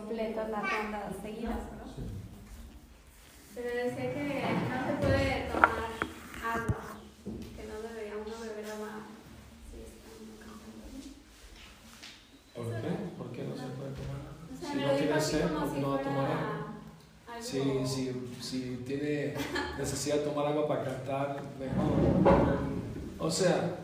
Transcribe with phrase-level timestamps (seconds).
[0.00, 1.84] completas las rondas seguidas, ¿no?
[1.86, 2.02] Sí.
[3.54, 4.22] Pero decía que
[4.70, 5.90] no se puede tomar
[6.42, 6.84] agua,
[7.56, 8.92] que no debería uno beber agua
[9.70, 10.10] si está
[10.40, 10.82] cantando.
[12.54, 12.90] ¿Por qué?
[13.18, 14.20] ¿Por qué no se puede tomar?
[14.50, 16.66] O sea, Si no tiene sed, como ¿por qué si no va a tomar agua?
[17.40, 19.34] Si, si, si tiene
[19.78, 21.90] necesidad de tomar agua para cantar, mejor.
[23.18, 23.76] O sea,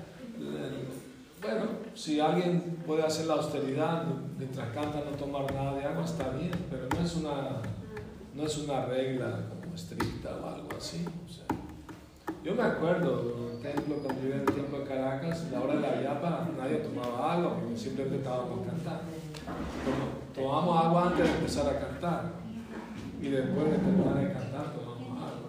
[1.54, 4.04] bueno, si alguien puede hacer la austeridad
[4.38, 7.60] mientras canta no tomar nada de agua, está bien, pero no es una,
[8.34, 11.04] no es una regla como estricta o algo así.
[11.06, 11.46] o
[12.44, 15.80] yo me acuerdo, por ejemplo, cuando yo en el tiempo de Caracas, la hora de
[15.80, 19.02] la yapa, nadie tomaba agua, simplemente estábamos cantando.
[19.84, 22.22] Tom- Tomamos agua antes de empezar a cantar
[23.20, 25.48] y después de terminar de cantar tomamos agua.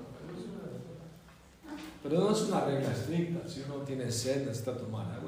[2.02, 5.27] Pero no es una regla estricta, si uno tiene sed necesita tomar agua,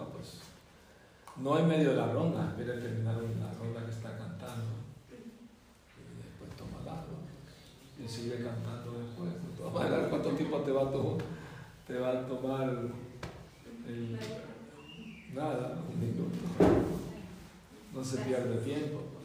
[1.41, 4.65] no en medio de la ronda, espera terminar la ronda que está cantando
[5.09, 7.19] y después toma el agua
[7.97, 9.29] y sigue cantando después.
[9.73, 12.77] Maneras, ¿cuánto tiempo te va a, tomar
[15.33, 16.35] nada, un minuto?
[17.93, 19.01] No se pierde tiempo.
[19.13, 19.19] pues.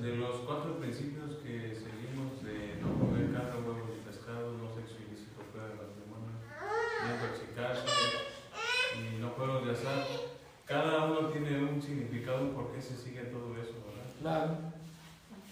[0.00, 4.96] De los cuatro principios que seguimos de no comer carne, huevos y pescado, no sexo
[5.02, 6.36] ilícito fuera de matrimonio,
[7.02, 8.26] no intoxicarse
[8.96, 10.06] y no juegos de azar,
[10.64, 14.10] cada uno tiene un significado por qué se sigue todo eso, ¿verdad?
[14.20, 14.56] Claro.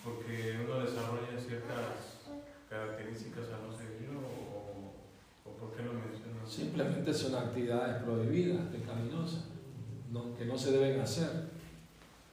[0.03, 2.25] Porque uno desarrolla ciertas
[2.69, 6.49] características a no seguirlo o, o por qué lo mencionas.
[6.51, 9.45] Simplemente son actividades prohibidas, pecaminosas,
[10.11, 11.49] no- que no se deben hacer.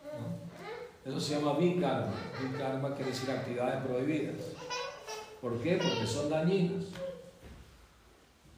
[0.04, 1.10] ¿no?
[1.12, 2.14] Eso se llama vikarma.
[2.42, 4.36] Vikarma quiere decir actividades prohibidas.
[5.42, 5.78] ¿Por qué?
[5.78, 6.86] Porque son dañinas.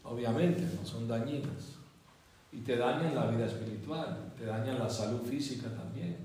[0.03, 1.77] Obviamente, no son dañinas.
[2.53, 6.17] Y te dañan la vida espiritual, te dañan la salud física también.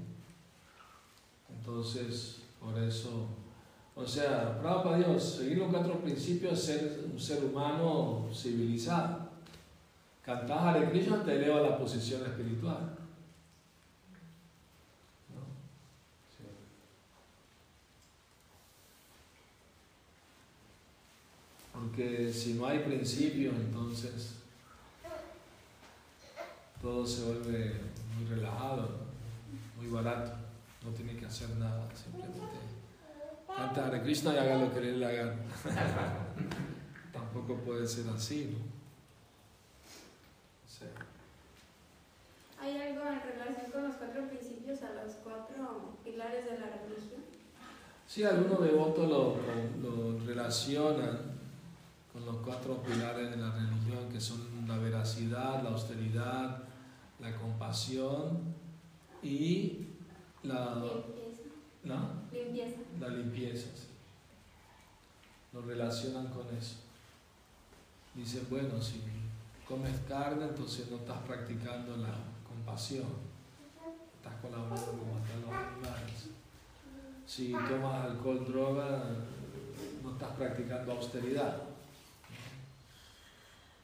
[1.48, 3.27] Entonces, por eso,
[3.95, 9.28] o sea, para Dios, seguir los cuatro principios es ser un ser humano civilizado.
[10.25, 12.97] Cantar Hare te eleva a la posición espiritual.
[21.72, 24.38] Porque si no hay principio, entonces
[26.83, 27.75] todo se vuelve
[28.16, 28.89] muy relajado,
[29.77, 30.33] muy barato.
[30.84, 32.41] No tiene que hacer nada, simplemente
[33.47, 35.34] canta Hare Krishna y haga lo que le haga.
[37.12, 38.59] Tampoco puede ser así, ¿no?
[40.69, 40.84] Sí.
[42.61, 47.22] ¿Hay algo en relación con los cuatro principios a los cuatro pilares de la religión?
[48.06, 49.37] Sí, algunos devotos lo,
[49.83, 51.19] lo- lo relacionan
[52.12, 56.62] con los cuatro pilares de la religión, que son la veracidad, la austeridad,
[57.21, 58.55] la compasión
[59.23, 59.87] y
[60.43, 61.43] la, Limpieza.
[61.84, 62.11] ¿no?
[62.33, 62.81] Limpieza.
[63.01, 63.69] la limpieza.
[63.75, 63.89] sí.
[65.53, 66.77] Lo relacionan con eso.
[68.15, 69.03] Dicen, bueno, si
[69.67, 72.15] comes carne, entonces no estás practicando la
[72.47, 73.07] compasión,
[74.17, 76.28] estás colaborando con matar los animales.
[77.27, 79.05] Si tomas alcohol, droga,
[80.03, 81.62] no estás practicando austeridad.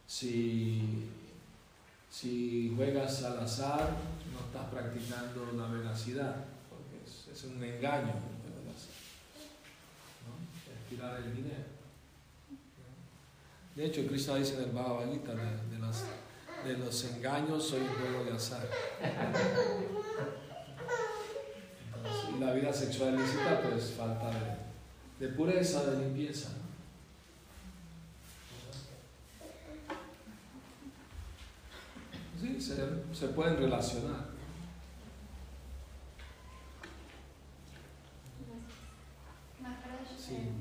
[0.06, 1.10] Si,
[2.14, 3.90] si juegas al azar,
[4.32, 6.36] no estás practicando la veracidad,
[6.70, 8.12] porque es, un engaño.
[8.12, 8.94] el azar,
[10.22, 10.38] ¿no?
[10.72, 11.64] Es tirar el dinero.
[13.74, 18.32] De hecho, Krishna dice en el Bhagavad Gita, de, los engaños soy un juego de
[18.32, 18.68] azar.
[22.32, 24.30] Y la vida sexual ilícita, pues falta
[25.18, 26.50] de pureza, de limpieza.
[26.50, 26.64] ¿no?
[32.44, 32.76] Sí, se,
[33.14, 34.26] se pueden relacionar.
[40.18, 40.34] Sí.
[40.36, 40.52] eh,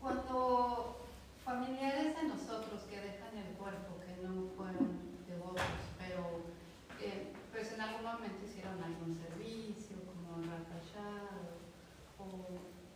[0.00, 0.96] Cuando
[1.44, 5.62] familiares de nosotros que dejan el cuerpo, que no fueron devotos,
[5.98, 6.46] pero
[7.02, 11.58] eh, pues en algún momento hicieron algún servicio, como Rakashar,
[12.18, 12.24] o,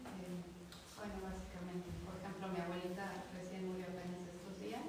[0.06, 0.38] eh,
[0.96, 4.86] bueno, básicamente, por ejemplo, mi abuelita recién murió apenas estos días,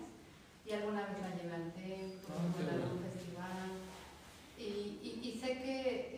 [0.65, 3.09] y alguna vez la llevé al templo, Ah, o qué en algún bueno.
[3.09, 3.69] festival,
[4.59, 6.13] y, y, y sé que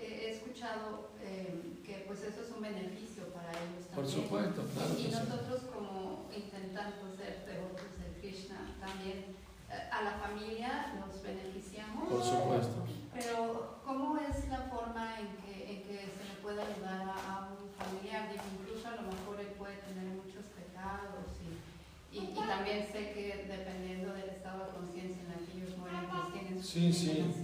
[0.76, 3.96] escuchado eh, que pues eso es un beneficio para ellos también.
[3.96, 5.10] Por supuesto, claro Y sí.
[5.12, 9.36] nosotros como intentando ser devotos de Krishna también
[9.70, 12.10] eh, a la familia nos beneficiamos.
[12.10, 12.76] Por supuesto.
[13.14, 17.50] Pero ¿cómo es la forma en que, en que se le puede ayudar a, a
[17.50, 18.30] un familiar?
[18.32, 23.12] Digo, incluso a lo mejor él puede tener muchos pecados y, y, y también sé
[23.14, 26.92] que dependiendo del estado de conciencia en el que ellos mueren, pues tienen su Sí,
[26.94, 27.36] sí.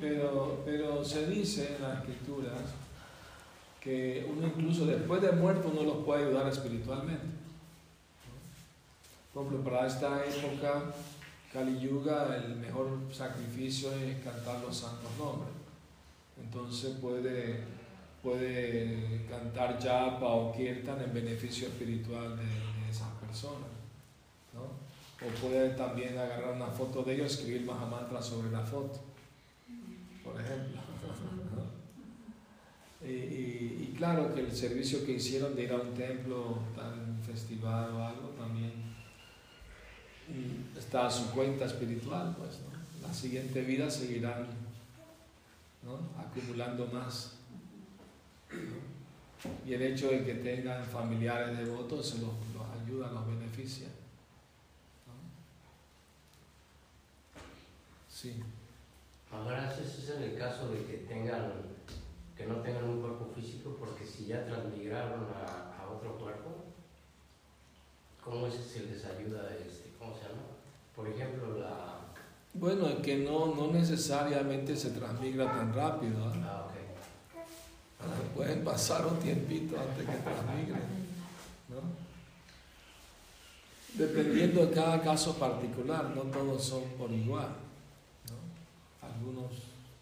[0.00, 2.62] Pero, pero se dice en las escrituras
[3.80, 7.26] que uno incluso después de muerto uno los puede ayudar espiritualmente.
[9.32, 10.92] Por ejemplo, para esta época,
[11.52, 15.54] Kali Yuga, el mejor sacrificio es cantar los santos nombres.
[16.42, 17.60] Entonces puede,
[18.22, 23.68] puede cantar japa o kirtan en beneficio espiritual de, esas personas.
[24.52, 24.62] ¿no?
[24.62, 29.00] O puede también agarrar una foto de ellos y escribir Mahamantra sobre la foto,
[30.24, 30.80] por ejemplo.
[33.02, 33.69] Y
[34.00, 38.28] claro que el servicio que hicieron de ir a un templo, un festival o algo,
[38.30, 38.72] también
[40.28, 43.06] mm, está a su cuenta espiritual, pues, ¿no?
[43.06, 44.46] La siguiente vida seguirán
[46.18, 47.36] acumulando más.
[49.66, 52.30] Y el hecho de que tengan familiares devotos se los,
[52.82, 53.88] ayuda, los beneficia.
[58.08, 58.42] Sí.
[59.30, 61.52] Ahora, eso es en el caso de que tengan,
[62.40, 66.64] que no tengan un cuerpo físico, porque si ya transmigraron a, a otro cuerpo,
[68.24, 70.40] ¿cómo es que se les ayuda, este, cómo se llama?
[70.96, 71.98] Por ejemplo, la...
[72.54, 76.24] Bueno, es que no, no necesariamente se transmigra tan rápido.
[76.24, 76.32] ¿ah?
[76.42, 78.34] Ah, ok.
[78.34, 80.82] Pueden pasar un tiempito antes que transmigren.
[81.68, 81.80] ¿no?
[83.94, 87.50] Dependiendo de cada caso particular, no todos son por igual.
[88.30, 89.06] ¿no?
[89.06, 89.52] Algunos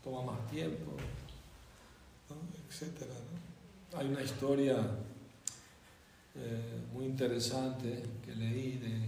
[0.05, 0.93] toman más tiempo.
[2.81, 3.15] Etcétera.
[3.97, 4.77] Hay una historia
[6.37, 9.01] eh, muy interesante que leí de,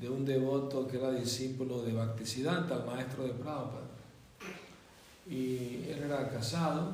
[0.00, 3.82] de un devoto que era discípulo de Bhaktisiddhanta, el maestro de Prabhupada.
[5.28, 6.92] Y él era casado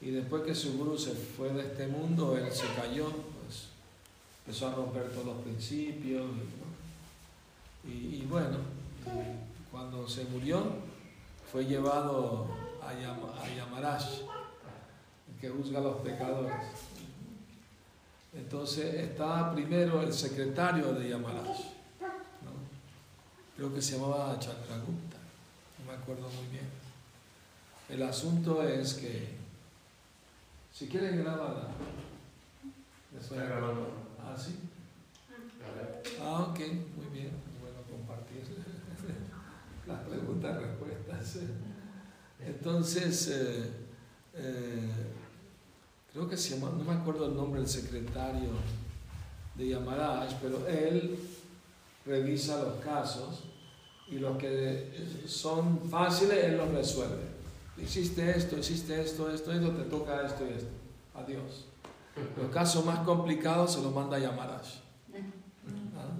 [0.00, 3.66] y después que su guru se fue de este mundo, él se cayó, pues
[4.46, 6.22] empezó a romper todos los principios.
[7.84, 7.92] Y, ¿no?
[7.92, 8.56] y- y bueno,
[9.70, 10.62] cuando se murió,
[11.52, 12.46] fue llevado
[12.80, 14.39] a, Yam- a Yamaraj, el
[15.40, 16.54] que juzga a los pecadores.
[18.34, 22.52] Entonces estaba primero el secretario de Yamaraj, ¿no?
[23.56, 25.16] creo que se llamaba Chandragupta,
[25.78, 26.68] no me acuerdo muy bien.
[27.88, 29.34] El asunto es que
[30.72, 31.70] si quieren grabar,
[33.18, 33.92] Está grabando.
[34.20, 34.54] Ah, sí.
[36.22, 36.58] Ah, ok,
[36.96, 37.30] muy bien.
[37.60, 38.42] Bueno, compartir
[39.86, 41.38] las preguntas y respuestas.
[42.38, 43.70] Entonces, eh,
[44.34, 44.90] eh,
[46.12, 48.50] creo que se llama, no me acuerdo el nombre del secretario
[49.54, 51.18] de Yamaraj, pero él
[52.04, 53.44] revisa los casos
[54.08, 57.30] y los que son fáciles, él los resuelve.
[57.78, 60.70] Hiciste esto, hiciste esto, esto, esto, te toca esto y esto.
[61.14, 61.66] Adiós.
[62.36, 64.66] Los casos más complicados se los manda a Yamaraj.
[65.14, 66.10] ¿Ah?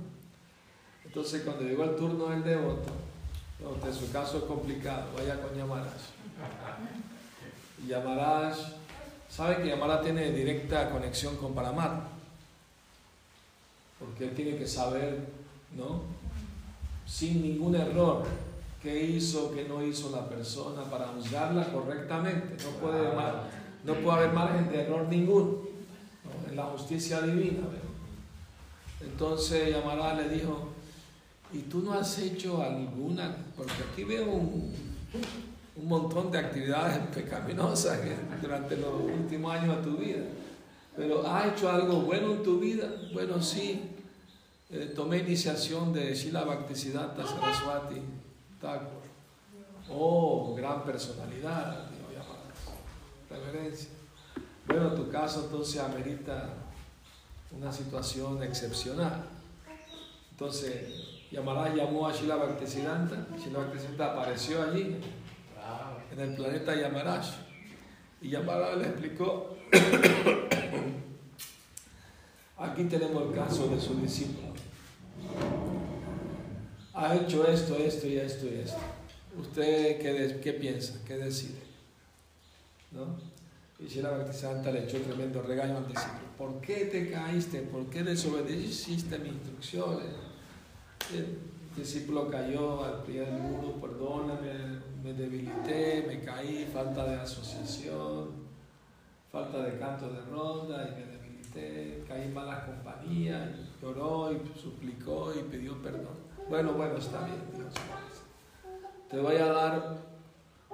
[1.04, 2.92] Entonces, cuando llegó el turno del devoto,
[3.74, 5.92] usted, su caso es complicado, vaya con Yamaraj.
[7.84, 8.56] Y Yamaraj,
[9.30, 12.02] sabe que Yamaraj tiene directa conexión con Paramar,
[13.98, 15.20] porque él tiene que saber,
[15.76, 16.02] ¿no?
[17.06, 18.24] Sin ningún error,
[18.82, 22.56] qué hizo, qué no hizo la persona para juzgarla correctamente.
[22.64, 23.50] No puede, mar-
[23.84, 25.58] no puede haber margen de error ninguno
[26.24, 26.50] ¿no?
[26.50, 27.66] en la justicia divina.
[29.00, 30.68] Entonces Yamará le dijo,
[31.52, 33.36] ¿y tú no has hecho alguna?
[33.56, 34.72] Porque aquí veo un,
[35.76, 37.98] un montón de actividades pecaminosas
[38.40, 40.22] durante los últimos años de tu vida.
[40.96, 42.88] Pero ¿has hecho algo bueno en tu vida?
[43.12, 43.82] Bueno, sí.
[44.70, 48.00] Eh, tomé iniciación de Shila Bhaktisiddhanta Saraswati
[48.60, 49.00] Thakur.
[49.90, 51.88] Oh, gran personalidad.
[53.28, 53.88] Reverencia.
[54.66, 56.50] Bueno, tu caso entonces amerita
[57.50, 59.24] una situación excepcional.
[60.32, 64.96] Entonces, Yamaraj llamó a Shila Bhaktisiddhanta, Shila Bhaktisiddhanta apareció allí,
[66.12, 67.26] en el planeta Yamaraj.
[68.20, 69.56] Y Yamaraj le explicó,
[72.58, 74.48] aquí tenemos el caso de su discípulo.
[76.94, 78.78] Ha hecho esto, esto y esto y esto.
[79.38, 81.00] ¿Usted qué, qué piensa?
[81.06, 81.60] ¿Qué decide?
[82.90, 83.16] ¿No?
[83.78, 86.20] Y Shila Bhaktisiddhanta le echó tremendo regaño al discípulo.
[86.36, 87.60] ¿Por qué te caíste?
[87.60, 90.08] ¿Por qué desobedeciste mis instrucciones?
[91.14, 91.38] El
[91.74, 98.28] discípulo cayó al del muro, perdóname, me debilité, me caí, falta de asociación,
[99.30, 104.40] falta de canto de ronda y me debilité, caí en malas compañías, y lloró y
[104.58, 106.18] suplicó y pidió perdón.
[106.48, 107.72] Bueno, bueno, está bien, Dios.
[109.08, 109.96] Te voy a dar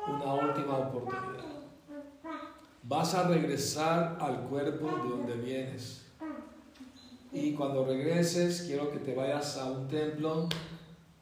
[0.06, 1.44] una última oportunidad.
[2.82, 6.06] Vas a regresar al cuerpo de donde vienes.
[7.32, 10.48] Y cuando regreses, quiero que te vayas a un templo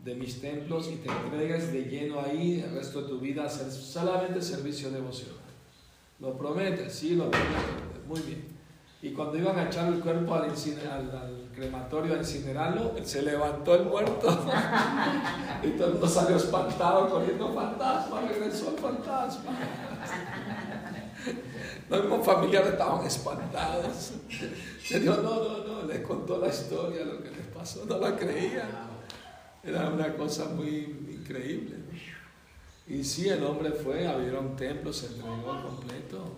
[0.05, 3.47] de mis templos y te entregues de lleno ahí el resto de tu vida a
[3.47, 5.39] hacer solamente servicio devocional.
[6.21, 6.93] ¿Lo prometes?
[6.93, 7.51] Sí, lo prometo.
[8.07, 8.55] Muy bien.
[9.01, 10.53] Y cuando iban a echar el cuerpo al,
[11.55, 14.29] crematorio a incinerarlo, se levantó el muerto.
[15.63, 19.53] y todo el mundo salió espantado, corriendo fantasma, regresó el fantasma.
[21.91, 24.13] Los mismos familiares estaban espantados.
[24.91, 28.17] Le dijo, no, no, no, les contó la historia, lo que les pasó, no la
[28.17, 28.94] creían.
[29.67, 31.77] Era una cosa muy increíble.
[32.87, 36.37] Y sí, el hombre fue, abrió un templo, se entregó completo.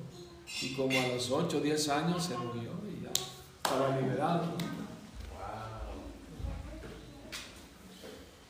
[0.62, 4.44] Y como a los 8 o 10 años se murió y ya estaba liberado.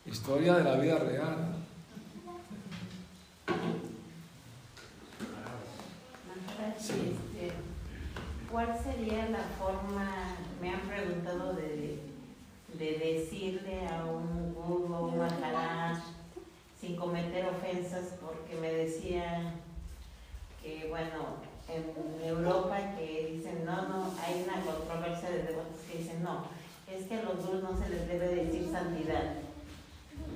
[0.04, 1.56] Historia de la vida real.
[6.76, 7.52] Este,
[8.52, 12.05] ¿Cuál sería la forma, me han preguntado, de,
[12.78, 15.98] de decirle a un guru o un maharaj
[16.80, 18.14] sin cometer ofensas?
[18.20, 19.54] Porque me decía
[20.62, 26.22] que, bueno, en Europa que dicen, no, no, hay una controversia de devotos que dicen,
[26.22, 26.44] no,
[26.90, 29.34] es que a los gurus no se les debe decir santidad,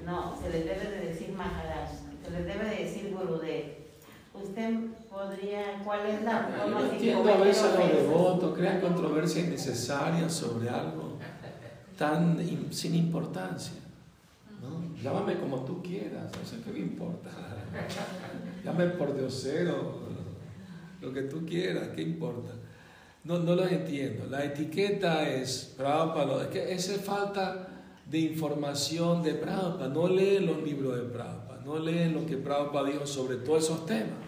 [0.05, 1.91] no, se les debe de decir Maharaj,
[2.25, 3.81] se les debe de decir Gurudev.
[4.33, 4.75] Usted
[5.11, 10.29] podría, ¿cuál es la forma Yo entiendo a veces a los devotos crean controversia innecesaria
[10.29, 11.10] sobre algo
[12.01, 12.39] tan
[12.73, 13.75] sin importancia.
[15.03, 17.29] Llámame como tú quieras, no sé qué me importa.
[18.65, 19.99] Llámame por diosero,
[21.03, 22.53] lo que tú quieras, ¿qué importa?
[23.25, 24.25] No, no lo entiendo.
[24.31, 27.69] La etiqueta es, Prabhupada, es que esa falta
[28.07, 29.89] de información de Prabhupada.
[29.89, 33.85] No leen los libros de Prabhupada, no leen lo que Prabhupada dijo sobre todos esos
[33.85, 34.25] temas.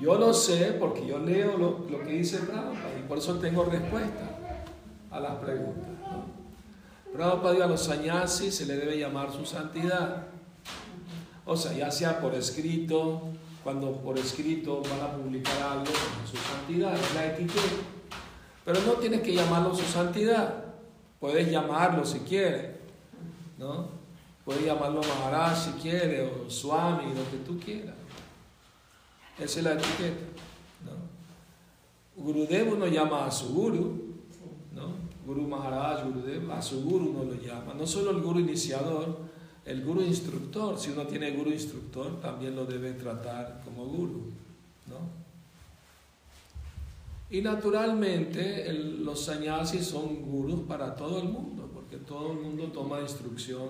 [0.00, 3.64] Yo lo sé porque yo leo lo, lo que dice Prabhupada y por eso tengo
[3.64, 4.38] respuesta
[5.12, 5.93] a las preguntas.
[7.14, 10.26] Prabhupada dijo a los sannyasis se le debe llamar su santidad.
[11.46, 13.28] O sea, ya sea por escrito,
[13.62, 15.92] cuando por escrito van a publicar algo
[16.28, 17.84] su santidad, es la etiqueta.
[18.64, 20.64] Pero no tienes que llamarlo su santidad,
[21.20, 22.80] puedes llamarlo si quieres,
[23.58, 23.90] ¿no?
[24.44, 27.94] Puedes llamarlo Maharaj si quieres, o Swami, lo que tú quieras.
[29.38, 30.24] Esa es la etiqueta,
[30.84, 32.24] ¿no?
[32.24, 34.13] Gurudev uno llama a su guru.
[35.26, 37.74] Guru Maharaj, Gurudev, a su guru uno lo llama.
[37.74, 39.18] No solo el guru iniciador,
[39.64, 44.30] el guru instructor, si uno tiene guru instructor, también lo debe tratar como guru,
[44.86, 45.24] ¿no?
[47.30, 53.00] Y naturalmente los sannyasis son gurus para todo el mundo, porque todo el mundo toma
[53.00, 53.68] instrucción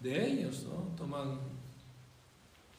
[0.00, 0.96] de ellos, ¿no?
[0.96, 1.38] Toman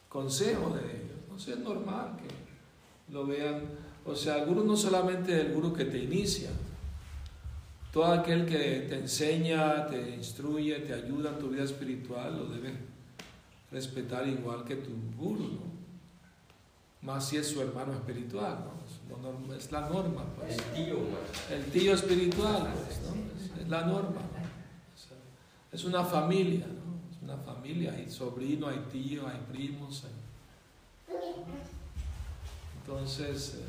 [0.08, 1.16] consejo de ellos.
[1.28, 1.36] ¿no?
[1.36, 3.62] es normal que lo vean.
[4.04, 6.50] O sea, el guru no solamente el guru que te inicia,
[7.96, 12.74] todo aquel que te enseña, te instruye, te ayuda en tu vida espiritual, lo debe
[13.72, 15.60] respetar igual que tu guru, ¿no?
[17.00, 19.54] Más si es su hermano espiritual, ¿no?
[19.54, 20.58] Es, la norma, pues.
[20.58, 20.98] El tío,
[21.50, 23.62] El tío espiritual, pues, ¿no?
[23.62, 24.20] Es, la norma,
[25.72, 27.16] Es una familia, ¿no?
[27.16, 30.04] Es una familia, hay sobrino, hay tío, hay primos.
[32.82, 33.64] Entonces, eh,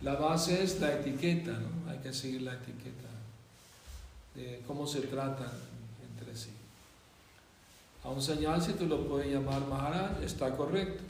[0.00, 1.90] la base es la etiqueta, ¿no?
[1.90, 3.03] Hay que seguir la etiqueta
[4.34, 5.50] de cómo se tratan
[6.02, 6.50] entre sí.
[8.02, 11.02] A un señal, si tú lo puedes llamar Maharaj, está correcto.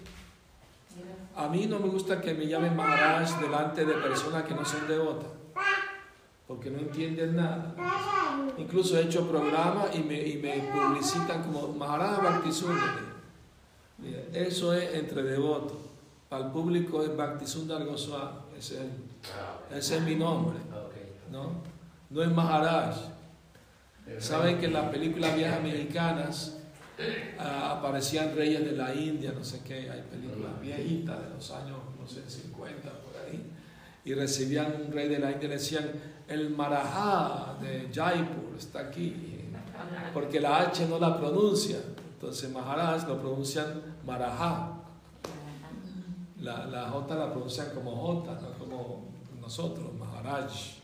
[1.36, 4.86] A mí no me gusta que me llamen Maharaj delante de personas que no son
[4.86, 5.30] devotas,
[6.46, 7.74] porque no entienden nada.
[8.56, 13.14] Incluso he hecho programas y me, y me publicitan como Maharaj Bhaktisundar.
[14.32, 15.78] Eso es entre devotos.
[16.28, 18.38] Para el público es Bhaktisundar Goswami.
[18.56, 20.58] Ese es, ese es mi nombre.
[21.32, 21.73] ¿no?
[22.10, 22.96] No es Maharaj.
[24.18, 26.58] Saben que en las películas viejas mexicanas
[27.38, 31.78] ah, aparecían reyes de la India, no sé qué, hay películas viejitas de los años,
[31.98, 33.50] no sé, 50 por ahí,
[34.04, 35.90] y recibían un rey de la India y decían,
[36.28, 39.40] el Marajá de Jaipur está aquí,
[40.12, 41.78] porque la H no la pronuncia,
[42.14, 44.70] entonces Maharaj lo pronuncian Marajá,
[46.40, 49.08] la, la J la pronuncian como J, no como
[49.40, 50.83] nosotros, Maharaj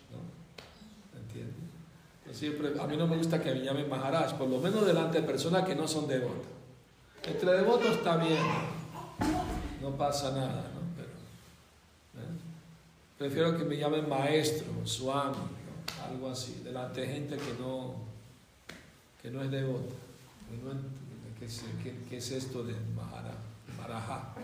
[2.81, 5.65] a mí no me gusta que me llamen Maharaj, por lo menos delante de personas
[5.65, 6.47] que no son devotas.
[7.25, 8.39] Entre devotos está bien,
[9.83, 10.81] no pasa nada, ¿no?
[10.97, 11.09] Pero,
[12.25, 12.31] ¿eh?
[13.19, 15.37] Prefiero que me llamen maestro, swami,
[16.09, 17.97] algo así, delante de gente que no,
[19.21, 19.95] que no es devota.
[21.39, 21.63] ¿Qué es,
[22.09, 23.35] qué, es esto de Maharaj?
[23.79, 24.35] Maraja.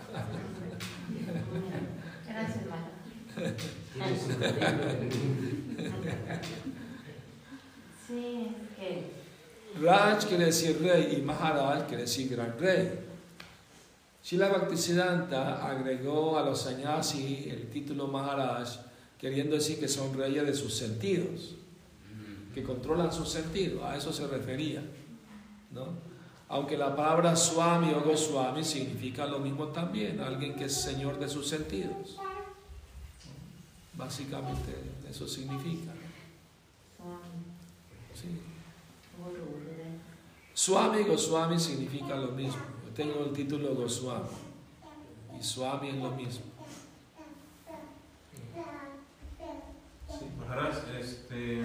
[2.27, 2.65] Gracias,
[8.07, 9.17] Sí, que
[9.81, 13.01] Raj quiere decir rey y Maharaj quiere decir gran rey.
[14.25, 18.69] Shila Bhaktisiddhanta agregó a los sannyasi el título Maharaj
[19.19, 21.55] queriendo decir que son reyes de sus sentidos,
[22.55, 24.83] que controlan sus sentidos, a eso se refería.
[25.73, 25.89] ¿no?
[26.49, 31.29] Aunque la palabra Swami o Goswami significa lo mismo también, alguien que es señor de
[31.29, 32.17] sus sentidos.
[33.95, 34.75] Básicamente
[35.11, 35.93] eso significa.
[38.21, 38.41] Sí.
[40.55, 42.63] Swami y Goswami significa lo mismo.
[42.87, 44.29] Yo tengo el título Goswami
[45.39, 46.45] y Swami es lo mismo.
[50.09, 50.27] Sí.
[50.99, 51.61] Este,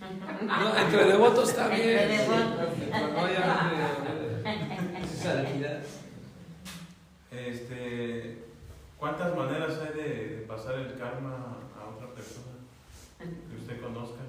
[0.00, 1.54] No, entre devotos de-
[5.22, 5.82] Salida.
[7.30, 8.44] este,
[8.98, 12.52] ¿cuántas maneras hay de, de pasar el karma a otra persona
[13.20, 14.20] que usted conozca?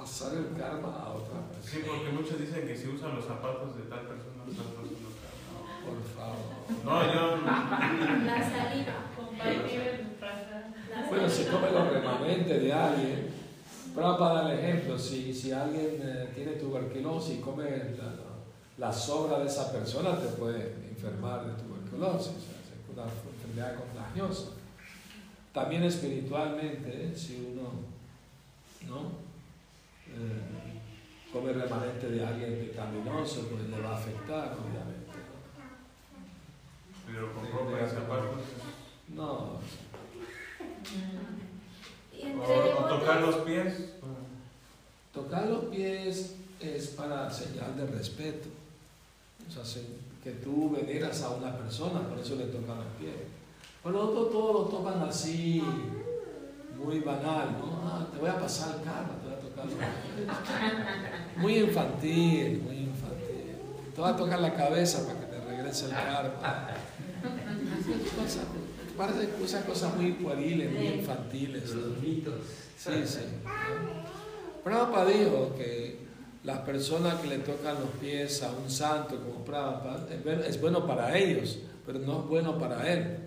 [0.00, 1.86] Pasar el karma a otra Sí, persona.
[1.98, 5.58] porque muchos dicen que si usan los zapatos de tal persona, tal persona karma.
[5.84, 6.58] Por favor.
[6.84, 7.36] No, yo,
[8.26, 8.94] La saliva.
[9.16, 10.06] Compartir
[11.08, 11.60] Bueno, si saliva.
[11.60, 13.28] come los remanentes de alguien,
[13.94, 17.64] pero para dar el ejemplo, si, si alguien eh, tiene tuberculosis y come
[17.96, 18.14] la,
[18.88, 23.76] la sobra de esa persona, te puede enfermar de tuberculosis, o sea, es una enfermedad
[23.78, 24.50] contagiosa.
[25.52, 27.70] También espiritualmente, si uno
[28.88, 29.27] ¿no?
[30.10, 34.96] Eh, come remanente de alguien pecaminoso, pues le va a afectar, obviamente.
[37.06, 38.40] pero con ropa y zapatos.
[39.08, 39.58] No,
[42.40, 43.92] O, tocar los pies.
[45.12, 48.48] Tocar los pies es para señal de respeto.
[49.48, 49.86] O sea, se-
[50.22, 53.14] que tú veneras a una persona, por eso le tocan los pies.
[53.82, 55.62] Pero otros todos lo tocan así,
[56.76, 57.80] muy banal, ¿no?
[57.84, 58.82] Ah, te voy a pasar el
[61.36, 63.56] Muy infantil, muy infantil.
[63.94, 66.68] Te voy a tocar la cabeza para que te regrese el karma.
[68.16, 68.44] Cosas-
[68.96, 71.70] Parece que usan cosas muy pueriles, muy infantiles.
[71.70, 72.34] Los mitos.
[72.76, 73.20] Sí, sí.
[74.64, 75.98] Prabhupada dijo que
[76.42, 80.08] las personas que le tocan los pies a un santo como Prabhupada
[80.48, 83.18] es bueno para ellos, pero no es bueno para él,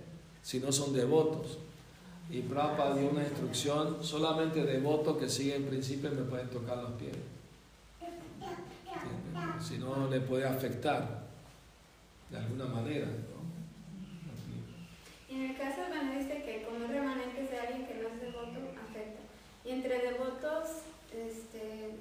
[0.41, 1.57] si no son devotos.
[2.31, 7.17] Y Prabhupada dio una instrucción, solamente devotos que siguen principios me pueden tocar los pies.
[9.59, 11.23] Si no, le puede afectar
[12.29, 13.07] de alguna manera.
[13.07, 13.41] ¿no?
[15.29, 19.21] en el caso, bueno, dice que comer remanentes de alguien que no es devoto afecta.
[19.65, 21.95] Y entre devotos, este,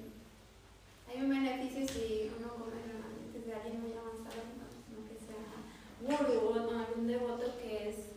[1.09, 6.47] hay un beneficio si uno come remanentes de alguien muy avanzado, no, que sea guru
[6.47, 8.10] o algún devoto que es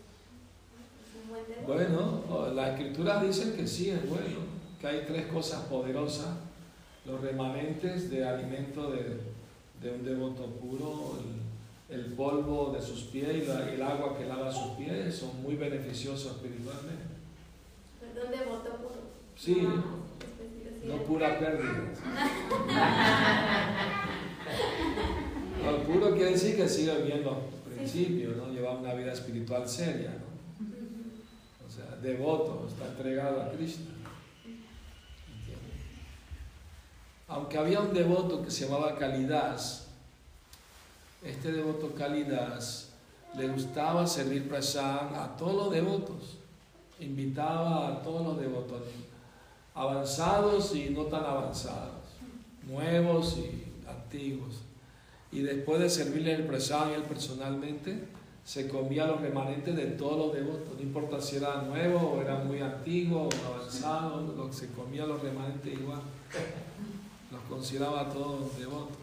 [1.25, 1.73] un buen devoto.
[1.73, 4.41] Bueno, las escrituras dicen que sí es bueno,
[4.81, 6.29] que hay tres cosas poderosas,
[7.07, 9.19] los remanentes de alimento de,
[9.83, 11.19] de un devoto puro,
[11.91, 15.43] el, el polvo de sus pies y la- el agua que lava sus pies son
[15.43, 17.05] muy beneficiosos espiritualmente.
[18.01, 18.95] Perdón, devoto puro.
[19.37, 21.93] Sí, No, específico, sí, no pura pérdida.
[25.65, 28.49] No, puro quiere decir que sigue viendo los principios, ¿no?
[28.53, 30.11] lleva una vida espiritual seria.
[30.11, 30.67] ¿no?
[30.67, 30.77] Ujú.
[31.67, 33.51] O sea, devoto, está entregado a.
[33.51, 33.81] ¿Entiendes?
[37.27, 39.89] Aunque había un devoto que se llamaba Kalidas,
[41.25, 42.91] este devoto Kalidas
[43.37, 46.37] le gustaba servir prasad a todos los devotos.
[47.01, 48.83] Invitaba a todos los devotos,
[49.75, 52.05] avanzados y no tan avanzados,
[52.63, 54.61] nuevos y antiguos.
[55.33, 58.05] Y después de servirle el prasad él personalmente,
[58.45, 62.37] se comía los remanentes de todos los devotos, no importa si era nuevo o era
[62.37, 66.01] muy antiguo o avanzado, lo, se comía los remanentes igual.
[67.33, 68.97] Los consideraba todos devotos.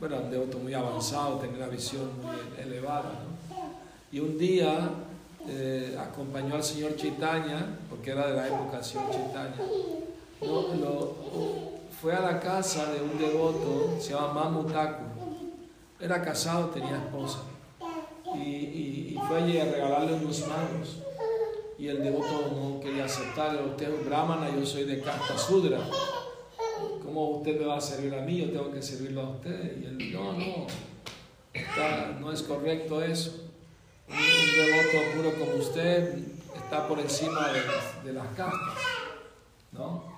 [0.00, 3.12] Bueno, un devoto muy avanzado, tenía una visión muy elevada.
[3.22, 3.56] ¿no?
[4.10, 4.90] Y un día
[5.46, 9.56] eh, acompañó al señor Chaitanya, porque era de la época señor Chaitanya.
[10.40, 11.16] Lo- lo-
[12.00, 15.06] fue a la casa de un devoto, se llama Mamu Thakur.
[16.00, 17.38] Era casado, tenía esposa
[18.36, 20.98] y, y- y fue allí a regalarle unos mangos.
[21.78, 23.66] Y el devoto no quería aceptarlo.
[23.70, 25.80] Usted es brahmana, yo soy de Kasta Sudra.
[27.04, 28.38] ¿Cómo usted me va a servir a mí?
[28.38, 29.78] Yo tengo que servirlo a usted.
[29.82, 30.66] Y él, no, no,
[31.52, 33.48] está- no es correcto eso.
[34.08, 34.20] Un, un
[34.56, 36.18] devoto puro como usted
[36.54, 37.60] está por encima de,
[38.08, 38.78] de las castas.
[39.72, 40.12] ¿no?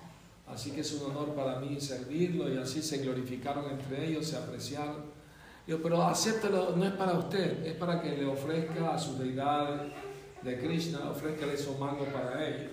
[0.48, 4.36] Así que es un honor para mí servirlo y así se glorificaron entre ellos, se
[4.36, 5.13] apreciaron.
[5.66, 9.82] Digo, pero acéptelo, no es para usted, es para que le ofrezca a su deidad
[10.42, 12.70] de Krishna, ofrezca esos mangos para ellos.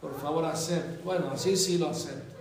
[0.00, 1.02] Por favor, acepte.
[1.02, 2.36] Bueno, así sí lo acepto.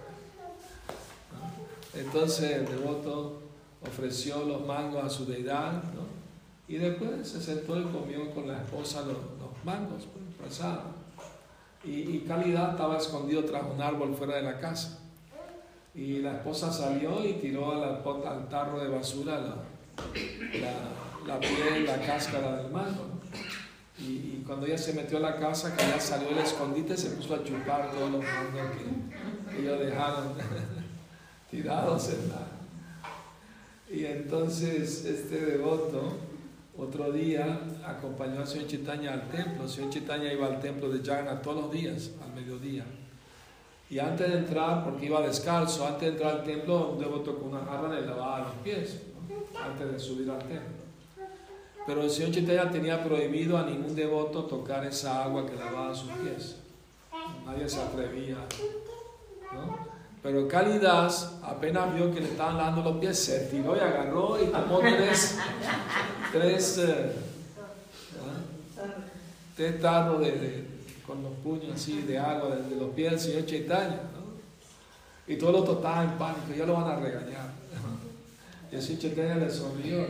[1.94, 3.42] Entonces el devoto
[3.82, 6.18] ofreció los mangos a su deidad, ¿no?
[6.68, 9.18] Y después se sentó y comió con la esposa los,
[9.64, 10.04] mangos,
[10.38, 10.62] pues.
[11.84, 15.00] Y, y Calidad estaba escondido tras un árbol fuera de la casa.
[15.96, 19.56] Y la esposa salió y tiró a la, al tarro de basura la,
[20.62, 23.18] la, la piel, la cáscara del mango.
[24.00, 27.36] Y, cuando ella se metió a la casa, que ella salió del escondite, se puso
[27.36, 28.72] a chupar todos los mangos
[29.52, 30.34] que ellos dejaron
[31.52, 32.48] tirados en la...
[33.90, 36.18] Y entonces este devoto
[36.78, 39.64] otro día acompañó al señor Chitaña al templo.
[39.64, 42.86] El señor Chitaña iba al templo de Jagna todos los días, al mediodía.
[43.90, 47.50] Y antes de entrar, porque iba descalzo, antes de entrar al templo, un devoto con
[47.50, 49.02] una jarra le lavaba los pies.
[49.68, 50.88] Antes de subir al templo.
[51.86, 56.12] Pero el señor Chitaña tenía prohibido a ningún devoto tocar esa agua que lavaba sus
[56.12, 56.58] pies.
[57.46, 58.38] Nadie se atrevía.
[60.22, 64.48] Pero Calidas apenas vio que le estaban lavando los pies, se tiró y agarró y
[64.48, 65.38] tomó tres,
[66.34, 67.12] tres, eh,
[69.56, 70.66] tres tarros de,
[71.06, 74.00] con los puños así de agua de, de los pies del señor Chaitanya.
[75.28, 77.52] Y todos los estaban en pánico, ya lo van a regañar.
[78.72, 80.08] Y el señor Chaitanya le sonrió.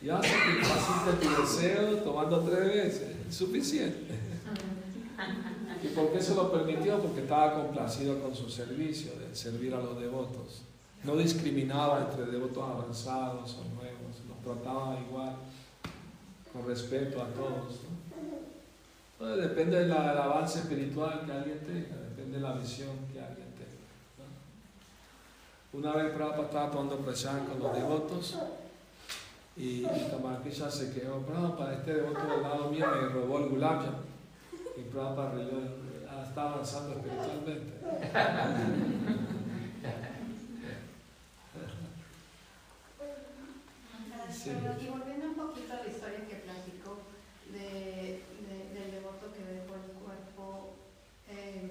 [0.00, 4.14] Ya satisfaciste tu deseo tomando tres veces, es suficiente.
[5.82, 7.00] ¿Y por qué se lo permitió?
[7.00, 10.62] Porque estaba complacido con su servicio, de servir a los devotos.
[11.04, 15.36] No discriminaba entre devotos avanzados o nuevos, los trataba igual,
[16.52, 17.80] con respeto a todos.
[17.82, 17.98] ¿no?
[19.20, 23.47] Entonces, depende del avance espiritual que alguien tenga, depende de la visión que alguien tenga.
[25.78, 28.36] Una vez Prabhupada estaba tomando presión con los devotos
[29.56, 33.82] y, y Tamarkisha se quedó, Prabhupada, este devoto del lado mío me robó el gulab
[34.76, 35.34] y Prabhupada
[36.10, 37.74] ah, está avanzando espiritualmente.
[44.32, 44.50] Sí.
[44.50, 46.98] Y volviendo un poquito a la historia que platicó
[47.52, 50.74] de, de, del devoto que dejó el cuerpo,
[51.28, 51.70] eh,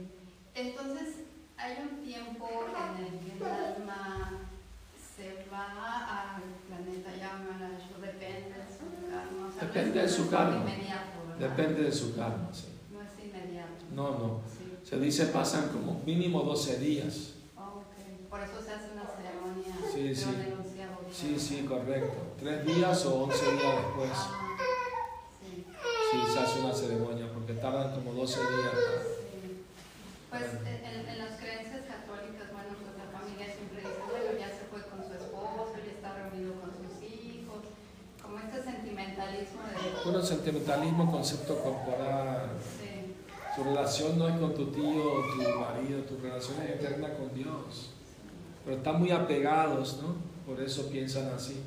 [0.55, 1.26] entonces
[1.67, 4.47] hay un tiempo en el que el alma
[4.95, 9.47] se va al planeta Yamarash, depende de su karma.
[9.47, 10.65] O sea, Depende no de su karma.
[11.37, 12.67] Depende de su karma, sí.
[12.93, 13.83] No es inmediato.
[13.93, 14.41] No, no.
[14.47, 14.77] Sí.
[14.81, 17.33] Se dice pasan como mínimo 12 días.
[17.57, 17.83] Oh.
[18.29, 20.29] Por eso se hace una ceremonia Sí, sí.
[21.11, 22.15] Sí, sí, correcto.
[22.39, 24.11] Tres días o 11 días después.
[24.13, 24.57] Ah,
[25.41, 25.65] sí.
[26.11, 29.16] Sí, se hace una ceremonia porque tardan como 12 días.
[30.29, 34.67] Pues en, en las creencias católicas, bueno, pues la familia siempre dice, bueno, ya se
[34.67, 37.63] fue con su esposo, ya está reunido con sus hijos,
[38.21, 40.03] como este sentimentalismo de...
[40.03, 42.49] Puro sentimentalismo, concepto corporal.
[42.59, 43.15] Sí,
[43.55, 47.33] Tu relación no es con tu tío o tu marido, tu relación es eterna con
[47.33, 47.91] Dios.
[48.65, 50.15] Pero están muy apegados, ¿no?
[50.45, 51.61] Por eso piensan así.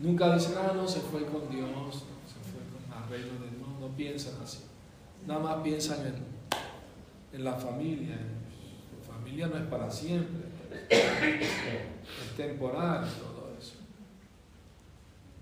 [0.00, 2.00] Nunca dicen, ah, no, se fue con Dios, no, se
[2.48, 3.60] fue con el reino de Dios.
[3.60, 4.60] No, no piensan así.
[5.26, 6.33] Nada más piensan en,
[7.34, 8.16] en la familia.
[8.90, 10.44] Tu familia no es para siempre.
[10.88, 13.74] Es temporal todo eso.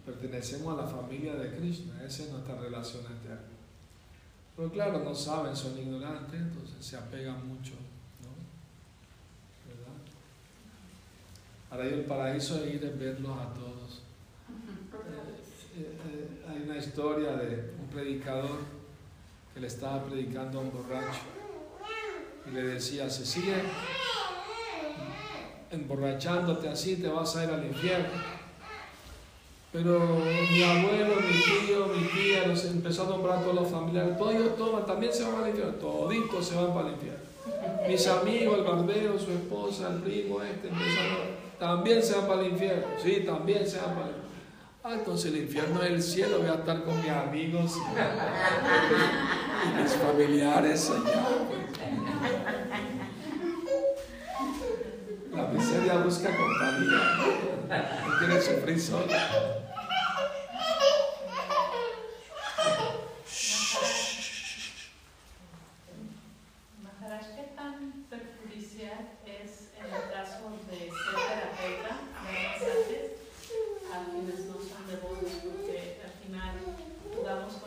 [0.05, 2.03] Pertenecemos a la familia de Krishna.
[2.05, 3.53] Esa es nuestra relación eterna.
[4.57, 7.73] Pero claro, no saben, son ignorantes, entonces se apegan mucho.
[8.21, 8.31] ¿no?
[9.67, 9.99] ¿Verdad?
[11.71, 14.03] Ahora el paraíso es ir a verlos a todos.
[15.75, 18.59] Eh, eh, hay una historia de un predicador
[19.55, 21.42] que le estaba predicando a un borracho
[22.47, 23.55] y le decía, se sigue
[25.71, 28.09] emborrachándote así, te vas a ir al infierno.
[29.73, 30.01] Pero
[30.51, 34.35] mi abuelo, mi tío, mi tía, los empezó a nombrar a todos los familiares, todos
[34.35, 37.21] ellos toman, también se van al infierno, toditos se van para el infierno.
[37.89, 41.19] Mis amigos, el barbero, su esposa, el primo este, empezaron,
[41.59, 44.23] también se van para el infierno, sí, también se van para el infierno.
[44.85, 47.81] Ah, entonces el infierno es el cielo, voy a estar con mis amigos y,
[49.81, 51.42] mis familiares allá.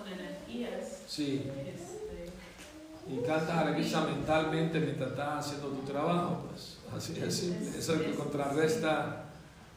[0.07, 1.01] Energías.
[1.07, 1.49] Sí.
[1.65, 2.31] Este,
[3.07, 7.43] Y cantas Hare Krishna mentalmente mientras estás haciendo tu trabajo, pues así es.
[7.43, 9.14] Eso es lo que contrarresta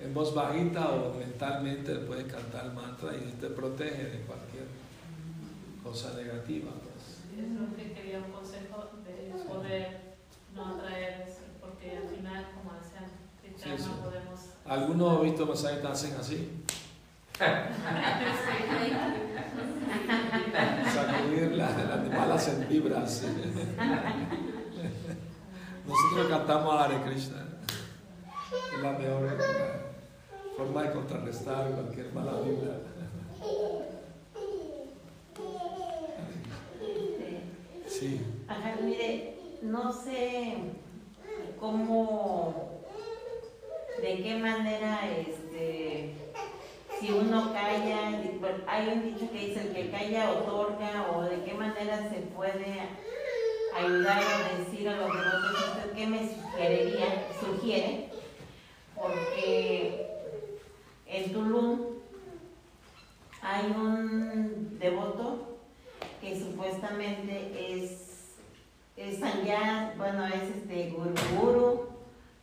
[0.00, 4.64] en voz bajita o mentalmente puedes cantar el mantra y te protege de cualquier
[5.82, 6.70] cosa negativa.
[6.72, 7.44] Pues.
[7.44, 10.00] es lo que quería un consejo de poder
[10.54, 11.26] no atraer,
[11.60, 13.04] porque al final, como decían,
[13.42, 13.90] que calma sí.
[14.02, 14.40] podemos...
[14.66, 16.50] Algunos, visto mensajes hacen así.
[20.92, 23.22] Sacudir la- las malas en vibras.
[25.86, 27.44] Nosotros cantamos a Hare Krishna.
[28.76, 29.38] Es la mejor
[30.58, 32.80] forma de contrarrestar cualquier mala vibra.
[37.86, 38.20] Sí.
[38.48, 40.54] Ajá, mire, no sé
[41.60, 42.82] cómo,
[44.02, 46.14] de qué manera, este,
[46.98, 48.20] si uno calla,
[48.66, 52.80] hay un dicho que dice el que calla otorga, o de qué manera se puede
[53.76, 58.08] ayudar o decir a los ¿usted qué me sugeriría, sugiere?
[58.96, 60.17] Porque
[61.08, 61.80] en Tulum
[63.42, 65.58] hay un devoto
[66.20, 68.34] que supuestamente es,
[68.96, 71.88] es sanyas, bueno, es este guru, guru,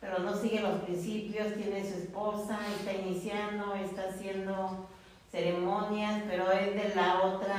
[0.00, 4.88] pero no sigue los principios, tiene su esposa, está iniciando, está haciendo
[5.30, 7.56] ceremonias, pero es de la otra,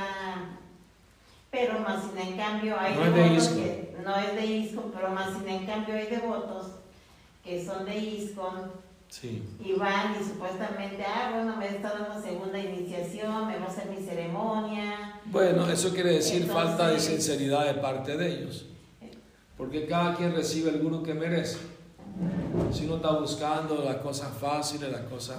[1.50, 4.92] pero más sin en cambio hay No es de devotos que, no es de ISKCON,
[4.92, 6.72] pero más sin en cambio hay devotos
[7.44, 9.42] que son de ISKCON Sí.
[9.64, 13.88] y van y supuestamente, ah, bueno, me está dando segunda iniciación, me va a hacer
[13.90, 15.20] mi ceremonia.
[15.24, 18.66] Bueno, eso quiere decir Entonces- falta de sinceridad de parte de ellos.
[19.56, 21.58] Porque cada quien recibe el guru que merece.
[22.72, 25.38] Si uno está buscando las cosas fáciles, las cosas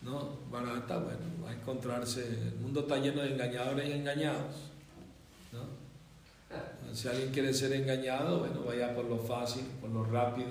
[0.00, 0.28] ¿no?
[0.50, 2.26] baratas, bueno, va a encontrarse.
[2.26, 4.54] El mundo está lleno de engañadores y engañados.
[5.52, 6.94] ¿no?
[6.94, 10.48] Si alguien quiere ser engañado, bueno, vaya por lo fácil, por lo rápido.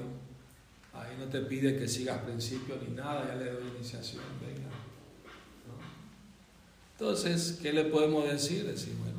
[1.00, 4.70] Ahí no te pide que sigas principios ni nada, ya le doy iniciación, venga.
[6.94, 8.66] Entonces, ¿qué le podemos decir?
[8.66, 9.18] Decir, bueno,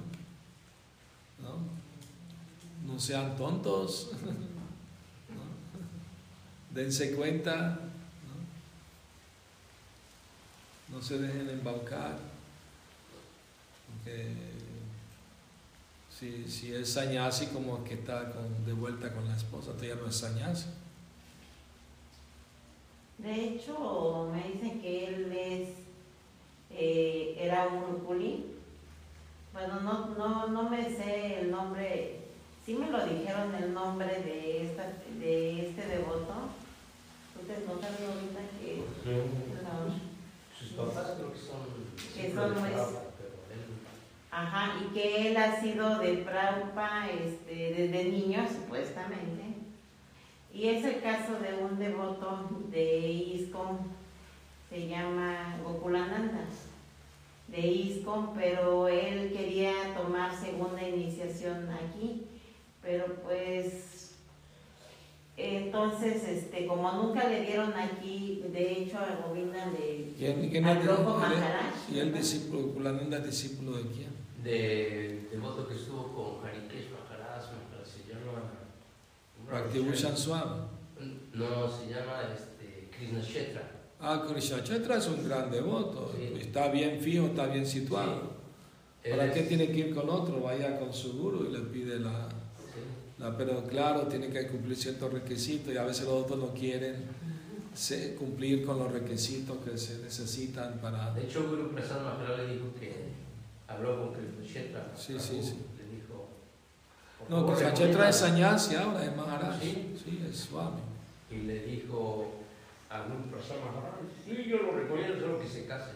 [1.41, 2.99] ¿no?
[2.99, 4.11] Sean tontos,
[6.75, 7.79] dense cuenta,
[10.88, 10.97] ¿no?
[10.97, 12.19] no se dejen embaucar,
[13.87, 14.35] porque
[16.19, 18.33] si, si es sañasi como que está
[18.67, 20.67] de vuelta con la esposa, todavía no es sañasi.
[23.18, 25.68] De hecho, me dicen que él es,
[26.70, 28.54] eh, era un culi.
[29.52, 32.20] Bueno, no, no, no me sé el nombre,
[32.64, 34.85] sí me lo dijeron el nombre de, esta,
[35.18, 36.35] de este devoto.
[37.40, 38.83] Ustedes notaron ahorita que.
[40.59, 42.14] Sus papás creo que son.
[42.14, 42.72] Que son él-
[44.31, 49.42] Ajá, y que él ha sido de Praupa este, desde niño, supuestamente.
[50.53, 53.79] Y es el caso de un devoto de ISKCON,
[54.71, 56.45] se llama Gokulananda,
[57.49, 62.25] de ISKCON, pero él quería tomar segunda iniciación aquí,
[62.83, 63.99] pero pues
[65.39, 70.13] entonces, este, como nunca le dieron aquí, de hecho a Govinda le...
[70.19, 74.11] ¿Quién, quién al es Loco Maharaj, ¿Y el discípulo, Kulananda es discípulo de quién?
[74.43, 78.51] De devoto que estuvo con Harikesh Maharaj, me parece, se llama.
[79.51, 80.61] Bhakti-Bhushan Swami.
[81.35, 83.63] No, se llama este, Krishna Shetra.
[84.01, 86.35] Ah, Krishna Chetra es un gran devoto, Sí.
[86.41, 88.37] está bien fijo, está bien situado.
[89.09, 90.41] ¿Para es- qué tiene que ir con otro?
[90.41, 92.81] Vaya con su guru y le pide la, sí.
[93.19, 96.97] la- Pero claro, tiene que cumplir ciertos requisitos y a veces los otros no quieren
[98.19, 101.13] cumplir con los requisitos que se necesitan para...
[101.15, 102.93] De hecho, Guru Prasad Maharaj le dijo que
[103.69, 104.93] habló con Krishna Shetra.
[104.97, 105.55] Sí, sí, sí.
[107.29, 109.61] No, favor, Krishna Chetra recomienda- es sannyasi ahora, es Maharaj.
[109.62, 109.95] Sí.
[110.05, 110.81] Sí, es Swami.
[111.31, 112.33] Y le dijo
[112.91, 115.91] a Guru Prasad Maharaj, sí, yo lo recomiendo, solo que se case.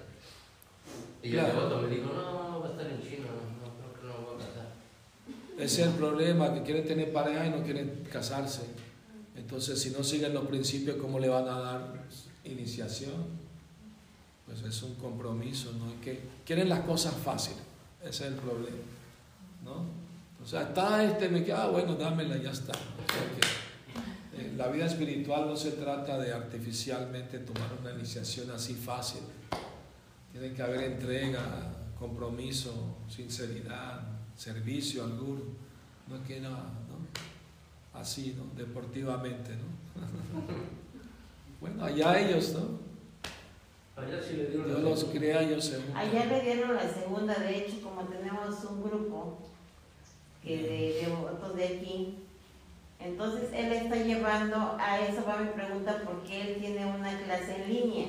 [1.23, 1.49] Y Claro.
[1.49, 3.27] el devoto me dijo, no, va a estar en China,
[3.63, 4.73] no, creo que no va a casar.
[5.59, 8.63] Ese es el problema, que quieren tener pareja y no quieren casarse.
[9.37, 11.93] Entonces, si no siguen los principios, ¿cómo le van a dar
[12.45, 13.41] iniciación?
[14.47, 15.87] Pues es un compromiso, ¿no?
[15.95, 17.61] Es que quieren las cosas fáciles,
[18.03, 18.77] ese es el problema,
[19.65, 20.02] ¿no?
[20.43, 22.73] O sea, está este, me queda, ah, bueno, dámela, ya está.
[22.73, 28.51] O sea que, eh, la vida espiritual no se trata de artificialmente tomar una iniciación
[28.51, 29.23] así fácil.
[30.33, 31.41] Tiene que haber entrega,
[31.99, 34.01] compromiso, sinceridad,
[34.37, 35.55] servicio al guru.
[36.09, 37.03] No es que no, ¿no?
[37.95, 38.45] Así, ¿no?
[38.57, 40.03] Deportivamente, ¿no?
[41.61, 42.81] bueno, allá ellos, ¿no?
[44.03, 45.97] Allá sí le dieron Dios la- los crea, juntan.
[45.97, 49.52] Allá le dieron la segunda, de hecho, como tenemos un grupo
[50.43, 52.15] que de devotos de aquí,
[53.01, 57.73] entonces él está llevando, a eso va mi pregunta, porque él tiene una clase en
[57.73, 58.07] línea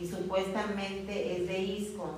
[0.00, 2.10] y supuestamente es de ISKCON,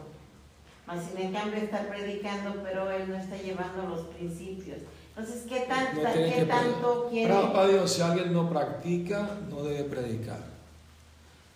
[0.86, 4.78] mas sin en cambio está predicando, pero él no está llevando los principios.
[5.16, 7.32] Entonces, ¿qué, tan- No ¿qué que tanto quiere?
[7.32, 10.40] Prabhupada dijo, si alguien no practica, no debe predicar.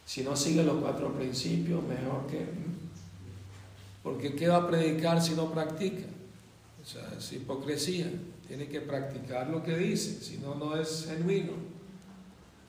[0.07, 2.47] Si no sigue los cuatro principios, mejor que...
[4.03, 6.07] Porque ¿qué va a predicar si no practica?
[6.89, 8.11] O sea, es hipocresía.
[8.47, 11.53] Tiene que practicar lo que dice, si no, no es genuino.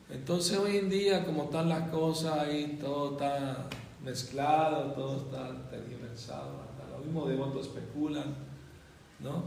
[0.10, 3.70] Entonces hoy en día, como están las cosas ahí, todo está
[4.04, 8.36] mezclado, todo está tergiversado, hasta los mismos devotos especulan,
[9.22, 9.44] ¿no?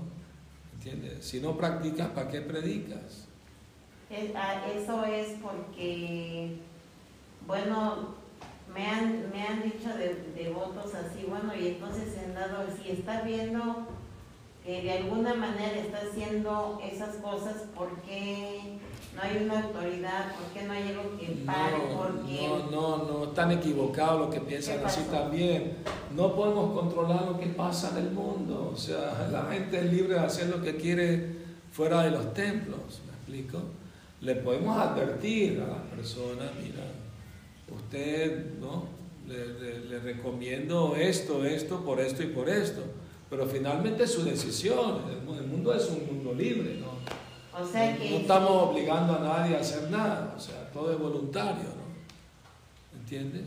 [0.73, 1.23] ¿Entiendes?
[1.23, 3.27] Si no practicas, ¿para qué predicas?
[4.35, 6.57] Ah, Eso es porque,
[7.47, 8.15] bueno,
[8.73, 12.91] me han, me han dicho de, de votos así, bueno, y entonces en dado, si
[12.91, 13.87] está viendo
[14.65, 18.79] que de alguna manera está haciendo esas cosas, ¿por qué
[19.15, 20.33] no hay una autoridad?
[20.37, 21.79] ¿Por qué no hay algo que pare?
[21.91, 22.49] No, ¿Por qué?
[22.49, 25.79] no, no, no, están equivocados los que piensan ¿Qué así también.
[26.15, 28.71] No podemos controlar lo que pasa en el mundo.
[28.73, 31.37] O sea, la gente es libre de hacer lo que quiere
[31.73, 33.01] fuera de los templos.
[33.07, 33.59] ¿Me explico?
[34.21, 36.85] Le podemos advertir a las personas, mira,
[37.75, 38.85] usted, ¿no?
[39.27, 42.83] Le, le- le recomiendo esto, esto, por esto y por esto.
[43.33, 45.01] Pero finalmente es su decisión.
[45.11, 46.93] El mu- el mundo es un mundo libre, ¿no?
[47.59, 48.11] O sea No- que...
[48.11, 52.99] no estamos obligando a nadie a hacer nada, o sea, todo es voluntario, ¿no?
[53.01, 53.45] ¿Entiendes?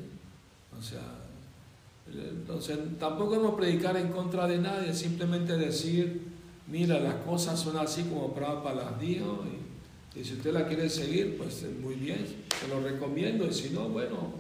[0.76, 1.02] O sea,
[2.12, 6.30] entonces tampoco hemos predicar en contra de nadie, simplemente decir,
[6.68, 9.44] mira, las cosas son así como Prabhupada las dijo,
[10.16, 12.26] y, y si usted la quiere seguir, pues eh, muy bien,
[12.60, 14.34] se lo recomiendo, y si no, bueno,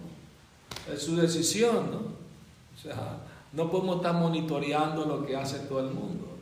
[0.91, 1.97] es su decisión, ¿no?
[1.99, 3.19] O sea,
[3.55, 6.37] no podemos estar monitoreando lo que hace todo el mundo.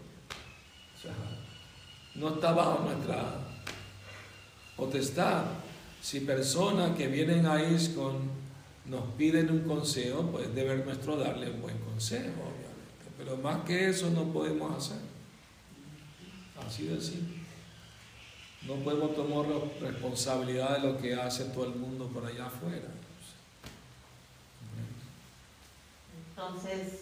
[2.16, 3.36] No está bajo nuestra
[4.76, 5.44] potestad.
[6.02, 8.44] Si personas que vienen a ISKCON
[8.86, 13.14] nos piden un consejo, pues deber nuestro darle un buen consejo, obviamente.
[13.18, 14.98] Pero más que eso no podemos hacer.
[16.66, 17.44] Así de simple.
[18.68, 19.46] No podemos tomar
[19.82, 22.90] responsabilidad de lo que hace todo el mundo por allá afuera.
[26.48, 27.00] Entonces,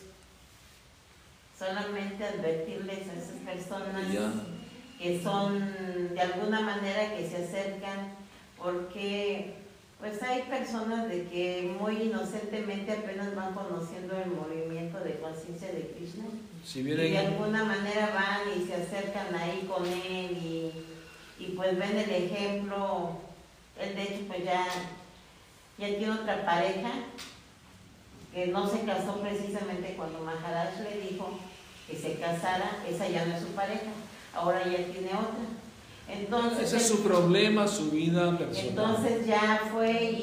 [1.58, 4.32] solamente advertirles a esas personas Ya.
[5.00, 8.14] que son de alguna manera que se acercan,
[8.58, 9.56] porque
[10.00, 15.92] pues hay personas de que muy inocentemente apenas van conociendo el movimiento de conciencia de
[15.96, 16.26] Krishna.
[16.66, 20.72] Si y de vienen, alguna manera van y se acercan ahí con él y,
[21.44, 23.12] y pues ven el ejemplo,
[23.80, 24.66] él de hecho pues ya,
[25.78, 26.92] ya tiene otra pareja
[28.34, 31.30] que no se casó precisamente cuando Maharaj le dijo
[31.88, 33.92] que se casara, esa ya no es su pareja,
[34.34, 35.46] ahora ya tiene otra.
[36.10, 38.70] Entonces, ese es su problema, su vida personal.
[38.70, 40.16] entonces ya fue y,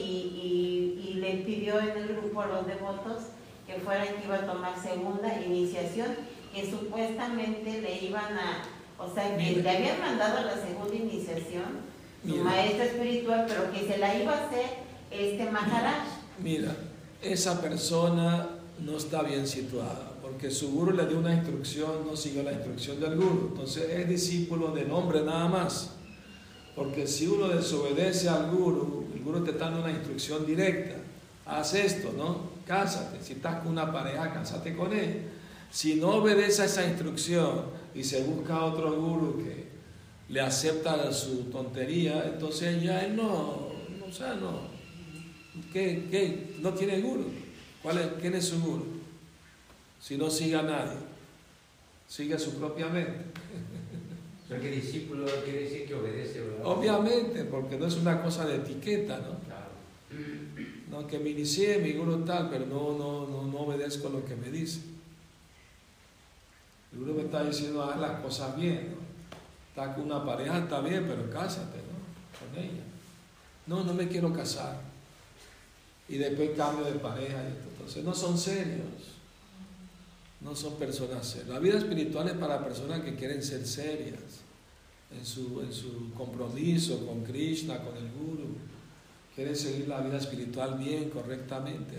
[1.03, 3.25] y- y le pidió en el grupo a los devotos
[3.67, 6.09] que fueran que iba a tomar segunda iniciación,
[6.55, 8.63] que supuestamente le iban a,
[9.03, 9.63] o sea, que Mira.
[9.63, 11.87] le habían mandado la segunda iniciación,
[12.23, 12.45] su Mira.
[12.45, 14.65] maestra espiritual, pero que se la iba a hacer
[15.11, 16.05] este Maharaj.
[16.39, 16.75] Mira,
[17.23, 18.49] esa persona
[18.85, 23.01] no está bien situada, porque su guru le dio una instrucción, no siguió la instrucción
[23.01, 23.49] del guru.
[23.53, 25.91] Entonces es discípulo de nombre nada más.
[26.77, 30.95] Porque si uno desobedece al guru, el guru te está dando una instrucción directa.
[31.45, 32.51] Haz esto, ¿no?
[32.65, 33.23] Cásate.
[33.23, 35.23] Si estás con una pareja, cásate con él.
[35.71, 37.63] Si no obedece a esa instrucción
[37.95, 39.67] y se busca otro guru que
[40.29, 44.78] le acepta su tontería, entonces ya él no, no o sea, no,
[45.73, 46.55] ¿Qué, qué?
[46.61, 47.27] No tiene guru.
[47.83, 48.87] ¿Cuál es, ¿Quién es su guru?
[50.01, 50.97] Si no sigue a nadie,
[52.07, 53.25] sigue a su propia mente.
[54.45, 56.65] O sea, que discípulo quiere decir que obedece, ¿verdad?
[56.65, 59.39] Obviamente, porque no es una cosa de etiqueta, ¿no?
[59.41, 59.69] Claro.
[60.91, 64.35] No, que me inicié, mi guru tal, pero no, no, no, no obedezco lo que
[64.37, 64.81] me dice.
[66.93, 69.09] El guru me está diciendo, haz las cosas bien, ¿no?
[69.69, 72.39] Está con una pareja, está bien, pero cásate, ¿no?
[72.39, 72.83] Con ella.
[73.67, 74.88] No, no me quiero casar.
[76.09, 77.69] Y después cambio de pareja y esto.
[77.73, 78.87] Entonces no son serios.
[80.41, 81.49] No son personas serias.
[81.49, 84.21] La vida espiritual es para personas que quieren ser serias
[85.17, 88.57] en su, en su compromiso con Krishna, con el Guru.
[89.35, 91.99] Quieren seguir la vida espiritual bien, correctamente.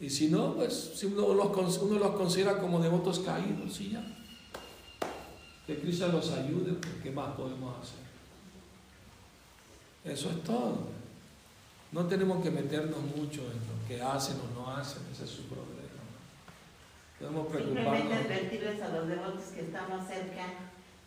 [0.00, 4.16] Y si no, pues si uno los, uno los considera como devotos caídos, y ya.
[5.66, 8.09] Que Krishna los ayude, pues, ¿qué más podemos hacer?
[10.04, 10.88] Eso es todo.
[11.92, 15.42] No tenemos que meternos mucho en lo que hacen o no hacen, ese es su
[15.44, 15.68] problema.
[17.18, 18.24] Debemos Simplemente preocuparnos.
[18.24, 20.46] advertirles a los devotos que estamos cerca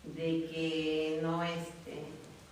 [0.04, 2.04] de que no este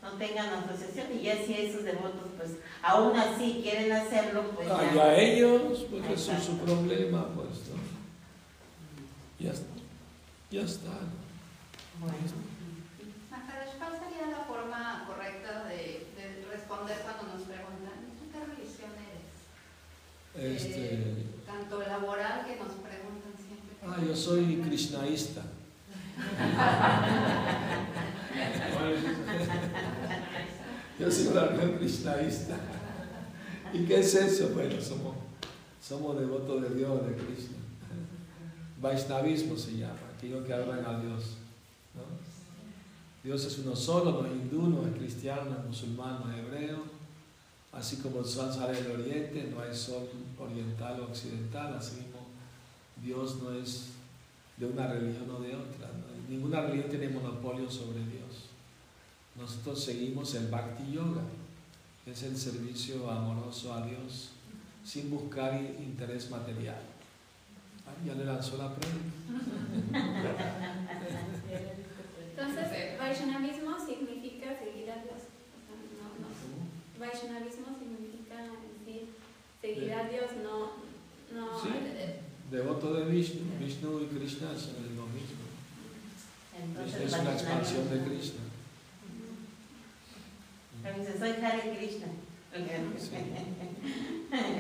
[0.03, 2.51] no tengan asociación y ya si esos devotos pues
[2.82, 4.95] aún así quieren hacerlo pues Ah, ya.
[4.95, 7.78] ya ellos, pues eso es su problema, pues, ¿no?
[9.38, 9.66] Ya está.
[10.51, 10.90] Ya está.
[12.01, 12.14] Bueno.
[13.30, 18.40] Maharaj, ¿cuál sería la forma correcta de, de responder cuando nos preguntan, ¿y tú qué
[18.40, 19.30] religión eres?
[20.43, 23.76] Este, tanto laboral que nos preguntan siempre.
[23.86, 25.43] ah, yo soy krishnaísta.
[30.99, 32.57] Yo soy una religión krishnaísta.
[33.72, 34.51] ¿Y qué es eso?
[34.51, 35.16] Bueno, somos,
[35.80, 37.57] somos devotos de Dios, de Krishna.
[38.80, 41.38] Vaishnavismo se llama, aquello que adoran a Dios.
[41.95, 42.03] ¿no?
[43.24, 46.38] Dios es uno solo, no es hindú, no es cristiano, no es musulmán, no es
[46.38, 46.84] hebreo.
[47.72, 50.08] Así como el sol sale del oriente, no hay sol
[50.38, 52.20] oriental o occidental, así mismo
[53.02, 53.88] Dios no es
[54.56, 55.90] de una religión o de otra.
[56.28, 58.50] Ninguna religión tiene monopolio sobre Dios.
[59.36, 61.22] Nosotros seguimos el Bhakti Yoga,
[62.04, 64.30] que es el servicio amoroso a Dios
[64.84, 66.80] sin buscar interés material.
[68.04, 68.96] Ya le lanzó la prueba.
[72.30, 75.22] Entonces, Vaishnavismo significa seguir a Dios.
[75.22, 76.28] O sea, no, no.
[77.03, 79.09] Vaishnavismo significa decir
[79.61, 80.57] seguir a Dios, no.
[81.34, 81.68] no Sí.
[81.74, 85.42] eh, Devoto de Vishnu, Vishnu y Krishna son lo mismo.
[86.62, 88.40] Entonces, es una expansión de Krishna.
[90.82, 92.07] Me dice, soy Hare Krishna.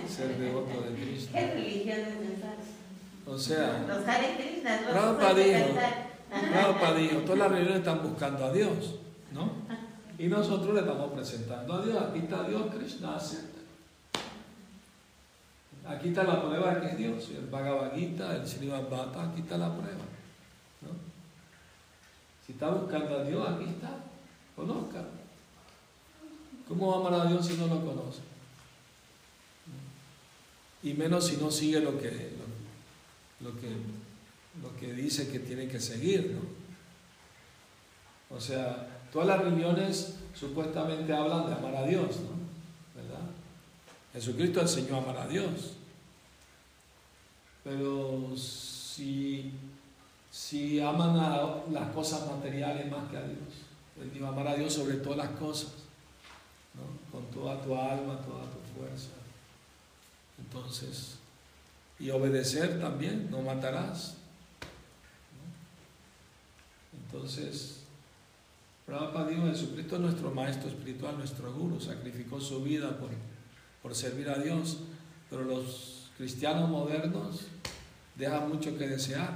[0.08, 1.40] Ser devoto de ¿Qué Krishna.
[1.40, 3.30] religión es esa?
[3.30, 4.90] O sea, Los Hare Krishna, los.
[6.50, 8.94] Prabhupada dijo, todas las religiones están buscando a Dios,
[9.32, 9.52] ¿no?
[10.22, 12.00] Y nosotros le estamos presentando a Dios.
[12.00, 13.18] Aquí está Dios, Krishna.
[15.84, 17.30] Aquí está la prueba que es Dios.
[17.30, 18.84] El Bhagavad Gita, el Srimad
[19.18, 20.04] aquí está la prueba.
[22.46, 23.96] Si está buscando a Dios, aquí está.
[24.54, 25.02] Conozca.
[26.68, 28.20] ¿Cómo va a amar a Dios si no lo conoce?
[30.84, 32.36] Y menos si no sigue lo que,
[33.40, 33.70] lo que,
[34.62, 38.36] lo que dice que tiene que seguir, ¿no?
[38.36, 43.00] O sea, todas las religiones supuestamente hablan de amar a Dios, ¿no?
[43.00, 43.28] ¿Verdad?
[44.12, 45.74] Jesucristo enseñó a amar a Dios.
[47.62, 49.52] Pero si,
[50.30, 53.38] si aman a las cosas materiales más que a Dios,
[54.00, 55.72] él dijo amar a Dios sobre todas las cosas,
[56.74, 57.12] ¿no?
[57.12, 59.10] con toda tu alma, toda tu fuerza.
[60.38, 61.18] Entonces,
[62.00, 64.16] y obedecer también, no matarás.
[66.92, 66.98] ¿no?
[66.98, 67.81] Entonces,
[68.96, 73.10] Jesucristo es nuestro maestro espiritual, nuestro guru, sacrificó su vida por,
[73.82, 74.78] por servir a Dios,
[75.30, 77.42] pero los cristianos modernos
[78.16, 79.30] dejan mucho que desear.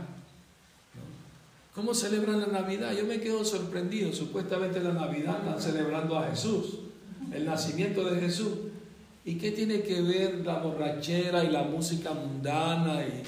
[1.75, 2.93] ¿Cómo celebran la Navidad?
[2.93, 6.79] Yo me quedo sorprendido, supuestamente la Navidad están celebrando a Jesús,
[7.33, 8.53] el nacimiento de Jesús.
[9.25, 13.23] ¿Y qué tiene que ver la borrachera y la música mundana y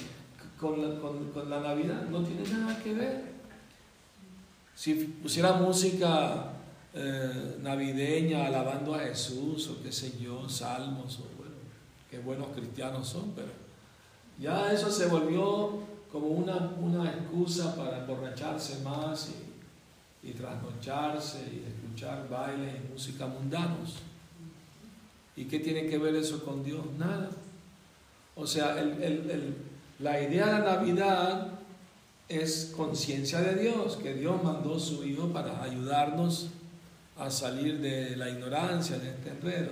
[0.61, 2.03] con la, con- con la Navidad?
[2.09, 3.28] No tiene nada que ver.
[4.79, 6.53] Si pusiera música
[6.95, 11.57] eh, navideña alabando a Jesús o qué sé yo, salmos, o bueno,
[12.09, 13.49] qué buenos cristianos son, pero
[14.39, 15.81] ya eso se volvió
[16.13, 19.31] como una, una excusa para emborracharse más
[20.23, 23.97] y, y trasnocharse y escuchar bailes y música mundanos.
[25.35, 26.85] ¿Y qué tiene que ver eso con Dios?
[26.97, 27.31] Nada.
[28.37, 29.57] O sea, el- el- el-
[29.99, 31.58] la idea de Navidad
[32.29, 36.49] es conciencia de Dios, que Dios mandó su Hijo para ayudarnos
[37.17, 39.71] a salir de la ignorancia, de este enredo.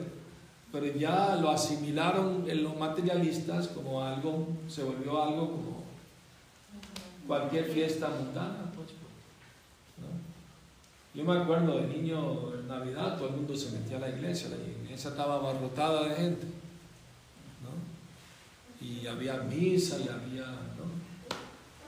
[0.73, 5.85] Pero ya lo asimilaron en los materialistas como algo, se volvió algo como
[7.27, 8.73] cualquier fiesta mundana.
[8.75, 8.89] pues,
[9.99, 10.09] ¿no?
[11.15, 14.49] Yo me acuerdo de niño en Navidad, todo el mundo se metía a la iglesia,
[14.49, 16.47] la iglesia estaba abarrotada de gente.
[18.81, 20.45] Y había misa y había.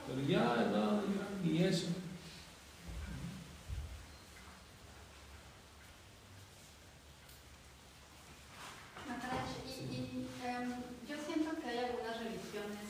[0.09, 0.15] ¿No?
[0.15, 1.87] Pero ya no, ya ni eso.
[9.07, 10.73] Maharaj, y, y, em,
[11.07, 12.87] yo siento que hay algunas religiones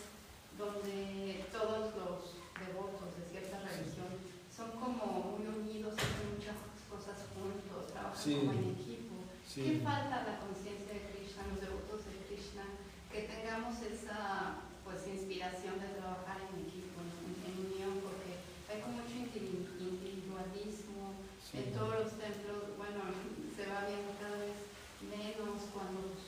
[0.58, 2.20] donde todos los
[2.60, 4.12] devotos de cierta religión
[4.52, 6.58] son como muy unidos, hacen muchas
[6.90, 8.36] cosas juntos, trabajan Sí.
[8.36, 9.16] como en equipo.
[9.56, 9.82] ¿Qué Sí.
[9.84, 12.66] falta a la conciencia de Krishna, los devotos de Krishna,
[13.12, 18.98] que tengamos esa pues inspiración de trabajar en equipo, en, en unión, porque hay como
[19.06, 21.14] mucho indi- individualismo
[21.46, 21.62] sí.
[21.62, 23.06] en todos los templos, bueno,
[23.54, 24.58] se va viendo cada vez
[25.06, 26.26] menos cuando pues,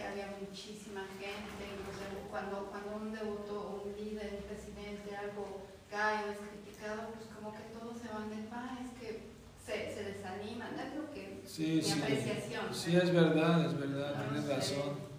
[0.00, 6.32] había muchísima gente, incluso cuando, cuando un devoto, un líder, un presidente, algo cae o
[6.32, 9.20] es criticado, pues como que todos se van de paz, es que
[9.60, 12.00] se, se desaniman, es lo que Sí, mi sí.
[12.00, 12.64] apreciación.
[12.72, 15.12] Sí, es verdad, es verdad, No tienes razón.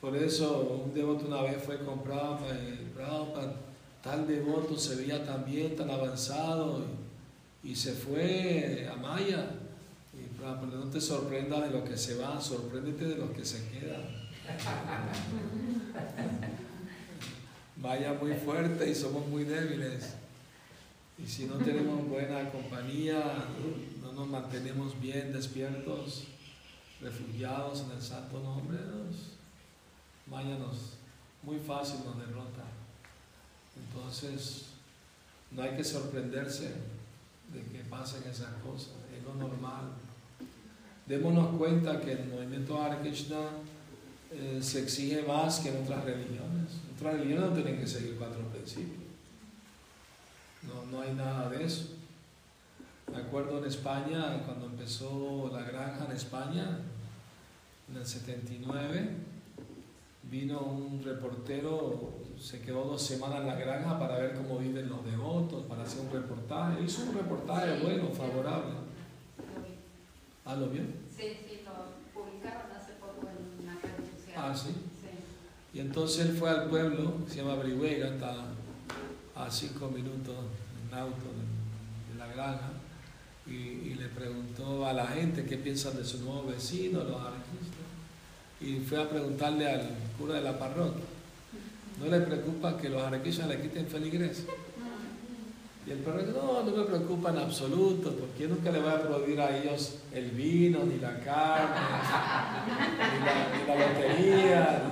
[0.00, 3.52] Por eso un devoto una vez fue con Prabhupada y Prabhupada,
[4.02, 6.84] tal devoto se veía tan bien, tan avanzado,
[7.62, 9.50] y, y se fue a Maya.
[10.56, 14.02] No te sorprendas de los que se van, sorpréndete de los que se quedan.
[17.76, 20.14] Vaya muy fuerte y somos muy débiles.
[21.18, 23.44] Y si no tenemos buena compañía,
[24.00, 26.24] no nos mantenemos bien despiertos,
[27.00, 29.38] refugiados en el santo nombre, nos,
[30.26, 30.94] Maya nos,
[31.42, 32.64] muy fácil nos derrota.
[33.76, 34.66] Entonces,
[35.50, 36.74] no hay que sorprenderse
[37.52, 39.92] de que pasen esas cosas, es lo normal.
[41.08, 43.38] Démonos cuenta que el movimiento Hare Krishna
[44.30, 46.82] eh, se exige más que en otras religiones.
[46.94, 49.08] Otras religiones no tienen que seguir cuatro principios.
[50.64, 51.94] No, no hay nada de eso.
[53.10, 56.80] Me acuerdo en España, cuando empezó la granja en España,
[57.90, 59.08] en el 79,
[60.30, 65.02] vino un reportero, se quedó dos semanas en la granja para ver cómo viven los
[65.06, 66.84] devotos, para hacer un reportaje.
[66.84, 68.87] Hizo un reportaje bueno, favorable.
[70.48, 70.80] ¿Ah, lo vio?
[71.14, 74.34] Sí, sí, lo publicaron hace poco en una red social.
[74.34, 74.70] Ah, sí.
[74.98, 75.08] Sí.
[75.74, 78.46] Y entonces él fue al pueblo, se llama Brihuega, está
[79.36, 80.34] a cinco minutos
[80.88, 82.70] en auto de, de la granja,
[83.46, 87.86] y, y, le preguntó a la gente qué piensan de su nuevo vecino, los anarquistas.
[88.62, 89.86] Y fue a preguntarle al
[90.18, 91.04] cura de la parroquia,
[92.00, 94.46] ¿no le preocupa que los anarquistas le quiten feligreses?
[95.88, 99.00] Y el perro no, no me preocupa en absoluto, porque yo nunca le voy a
[99.00, 101.80] prohibir a ellos el vino, ni la carne,
[103.14, 104.82] ni la, ni lotería,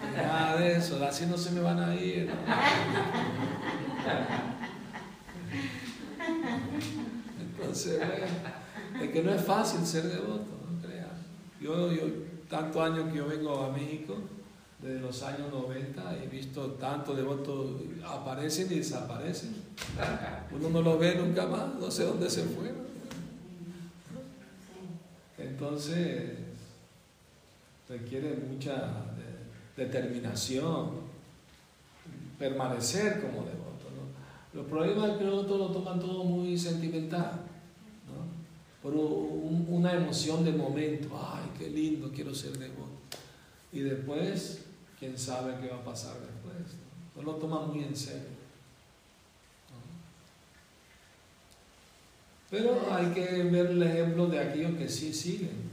[0.00, 2.28] ni, nada de eso, así no se me van a ir.
[7.40, 11.12] Entonces, bueno, es que no es fácil ser devoto, no creas.
[11.60, 12.02] Yo, yo,
[12.48, 14.16] tantos años que yo vengo a México,
[14.82, 19.56] desde los años 90, he visto tantos devotos aparecen y desaparecen.
[20.52, 22.88] Uno no lo ve nunca más, no sé dónde se fueron.
[25.36, 26.30] Entonces,
[27.88, 28.72] requiere mucha
[29.76, 30.90] de, determinación,
[32.38, 33.60] permanecer como devoto.
[34.54, 37.32] Los problemas que nosotros lo toman todo muy sentimental,
[38.06, 38.82] ¿no?
[38.82, 42.90] por un, una emoción de momento, ay, qué lindo, quiero ser devoto.
[43.72, 44.64] Y después,
[45.00, 46.76] quién sabe qué va a pasar después.
[47.16, 48.38] No, lo toman muy en serio.
[52.50, 55.70] Pero hay que ver el ejemplo de aquellos que sí siguen,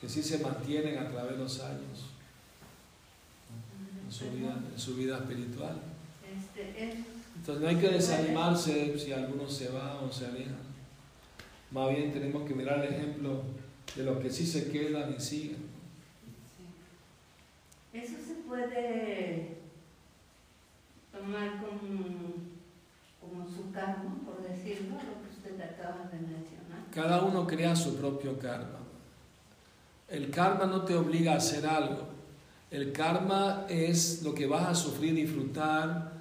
[0.00, 2.10] que sí se mantienen a través de los años
[4.04, 5.80] en, su vida, en su vida espiritual.
[6.36, 6.96] Este, es
[7.36, 10.54] Entonces no hay que desanimarse si alguno se va o se aleja.
[11.70, 13.42] Más bien tenemos que mirar el ejemplo
[13.96, 15.71] de los que sí se quedan y siguen.
[17.92, 19.58] Eso se puede
[21.12, 22.06] tomar como,
[23.20, 26.90] como su karma, por decirlo, lo que usted acaba de mencionar.
[26.90, 28.78] Cada uno crea su propio karma.
[30.08, 32.08] El karma no te obliga a hacer algo.
[32.70, 36.12] El karma es lo que vas a sufrir y disfrutar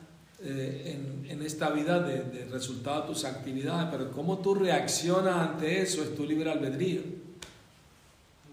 [0.43, 5.49] eh, en, en, esta vida de, de, resultado de tus actividades, pero cómo tú reaccionas
[5.49, 7.01] ante eso es tu libre albedrío.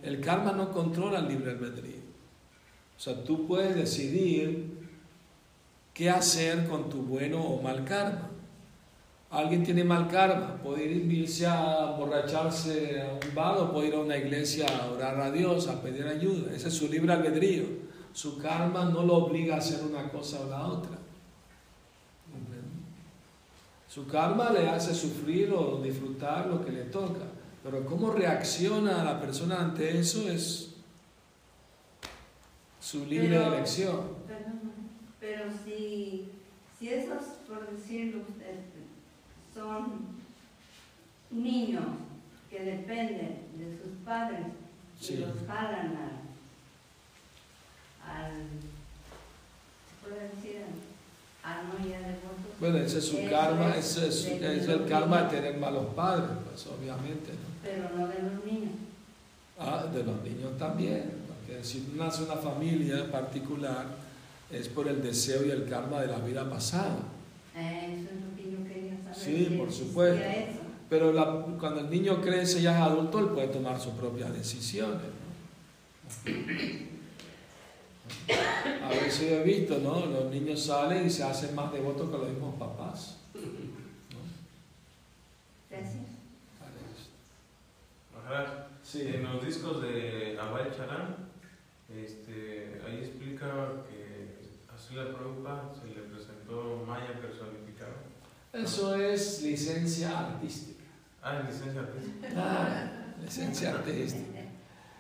[0.02, 2.07] El karma no controla el libre albedrío.
[2.99, 4.76] O sea, tú puedes decidir
[5.94, 8.28] qué hacer con tu bueno o mal karma.
[9.30, 14.01] Alguien tiene mal karma, puede irse a borracharse a un bar o puede ir a
[14.01, 16.53] una iglesia a orar a Dios, a pedir ayuda.
[16.53, 17.64] Ese es su libre albedrío.
[18.12, 20.99] Su karma no lo obliga a hacer una cosa o la otra.
[23.88, 27.24] Su karma le hace sufrir o disfrutar lo que le toca.
[27.62, 30.67] Pero cómo reacciona la persona ante eso es
[32.91, 34.01] su libre pero, elección.
[34.26, 34.61] Perdón,
[35.20, 36.30] pero si,
[36.78, 38.22] si esos, por decirlo,
[39.55, 40.16] son
[41.30, 41.84] niños
[42.49, 44.41] que dependen de sus padres
[44.99, 45.14] Sí.
[45.14, 45.97] y los jalan
[48.05, 48.32] al, al
[49.84, 50.62] ¿se puede decir?
[51.45, 52.49] Al no ya devoto.
[52.59, 55.36] Bueno, ese es su Eso karma, es ese es, de es los el karma de
[55.36, 57.32] tener malos padres, pues obviamente.
[57.32, 57.49] ¿no?
[57.62, 58.72] Pero no de los niños.
[59.59, 61.28] Ah, de los niños también.
[61.49, 63.86] Porque si nace una familia en particular,
[64.51, 66.99] es por el deseo y el karma de la vida pasada.
[67.57, 69.14] Eh, eso es lo que yo quería saber.
[69.49, 70.22] Sí, por supuesto.
[70.24, 70.59] eso.
[70.90, 75.01] Pero la- cuando el niño crece ya es adulto, él puede tomar sus propias decisiones.
[75.03, 76.28] ¿no?
[78.86, 80.05] A veces yo he visto, ¿no?
[80.07, 83.16] Los niños salen y se hacen más devotos que los mismos papás.
[83.34, 83.40] ¿no?
[85.70, 86.05] Gracias.
[88.82, 89.03] Sí.
[89.14, 91.28] En los discos de Abhay Charan,
[91.89, 93.47] este, ahí explica
[93.89, 94.39] que
[94.72, 96.84] a Srila Prabhupada se le presentó
[98.53, 100.84] Eso es licencia artística.
[101.22, 102.28] Ah, licencia artística.
[102.36, 102.91] Ah,
[103.22, 104.41] licencia artística.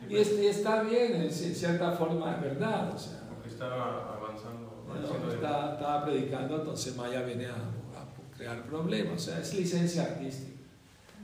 [0.08, 2.94] Y, es- y está bien, en ci- cierta forma es verdad.
[2.94, 4.84] O sea, Porque estaba avanzando.
[4.92, 9.14] haciendo- está- estaba predicando, entonces Maya viene a, a crear problemas.
[9.14, 10.58] O sea, es licencia artística.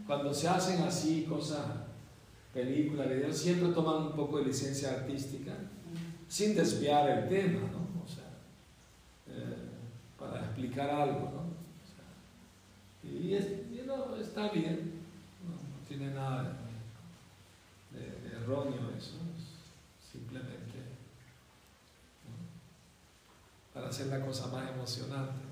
[0.06, 1.60] Cuando se hacen así cosas,
[2.54, 5.52] películas, videos, siempre toman un poco de licencia artística
[6.28, 8.02] sin desviar el tema, ¿no?
[8.02, 8.24] O sea,
[9.28, 9.56] eh,
[10.18, 11.40] para explicar algo, ¿no?
[11.40, 14.92] O sea, y es- y no, está bien,
[15.44, 16.56] no, no tiene nada
[17.92, 20.78] de, de- de erróneo eso, es simplemente
[22.24, 23.74] ¿no?
[23.74, 25.42] para hacer la cosa más emocionante.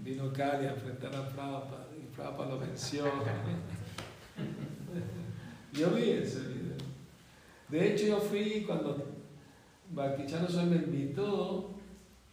[0.00, 3.04] Vino Cali a enfrentar a Prabhupada y Prabhupada lo venció.
[5.72, 6.76] Yo vi ese video.
[7.68, 9.06] De hecho, yo fui cuando
[9.90, 11.70] Bhaktichano Swami me invitó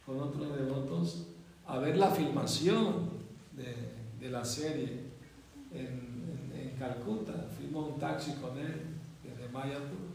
[0.04, 1.28] con otros devotos
[1.66, 3.10] a ver la filmación
[3.52, 3.74] de,
[4.20, 5.04] de la serie
[5.72, 7.48] en, en, en Calcuta.
[7.56, 10.10] Fuimos un taxi con él desde Mayapur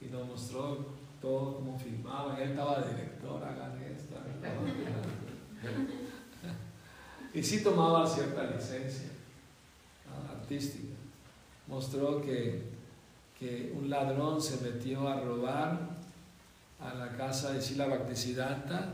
[0.00, 0.86] y nos mostró
[1.20, 2.40] todo cómo filmaban.
[2.40, 4.16] Él estaba de director, hagan esto.
[4.16, 5.86] hagan.
[7.34, 9.10] Y sí tomaba cierta licencia
[10.30, 10.95] artística.
[11.66, 12.62] Mostró que,
[13.38, 15.96] que un ladrón se metió a robar
[16.80, 18.92] a la casa de Sila Bhaktisiddhanta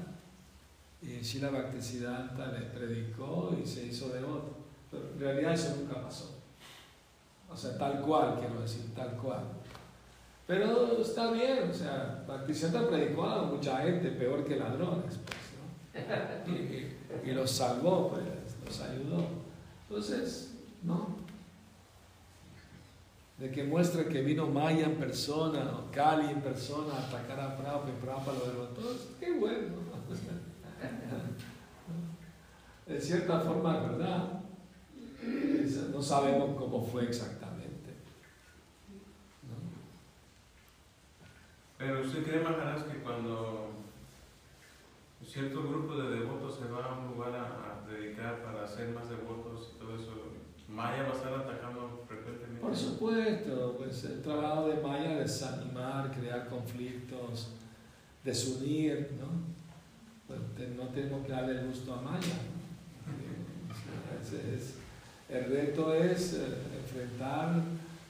[1.02, 4.56] y Sila Bhaktisiddhanta le predicó y se hizo devoto.
[4.90, 6.38] Pero en realidad eso nunca pasó.
[7.50, 9.42] O sea, tal cual, quiero decir, tal cual.
[10.46, 16.52] Pero está bien, o sea, Bhaktisiddhanta predicó a mucha gente peor que ladrones, pues, ¿no?
[17.24, 18.22] Y, los salvó, pues,
[18.64, 19.26] los ayudó.
[19.88, 21.16] Entonces, ¿no?
[23.38, 27.56] De que muestre que vino Maya en persona, o Cali en persona, a atacar a
[27.56, 28.82] Prabhupada y Prabhupada lo derrotó,
[29.18, 29.76] qué bueno.
[32.86, 34.42] De cierta forma verdad.
[35.92, 37.94] No sabemos cómo fue exactamente.
[41.78, 43.70] Pero usted cree, Maharaj, que cuando
[45.24, 49.08] cierto grupo de devotos se va a un lugar a, a predicar para hacer más
[49.08, 50.12] devotos y todo eso,
[50.68, 52.41] Maya va a estar atacando frecuentemente.
[52.62, 57.48] Por supuesto, pues el trabajo de Maya es desanimar, crear conflictos,
[58.24, 59.26] desunir, ¿no?
[60.28, 60.38] Pues
[60.76, 62.34] no tenemos que darle gusto a Maya.
[63.06, 64.54] ¿no?
[64.54, 64.74] Es-
[65.28, 66.46] el reto es eh,
[66.84, 67.54] enfrentar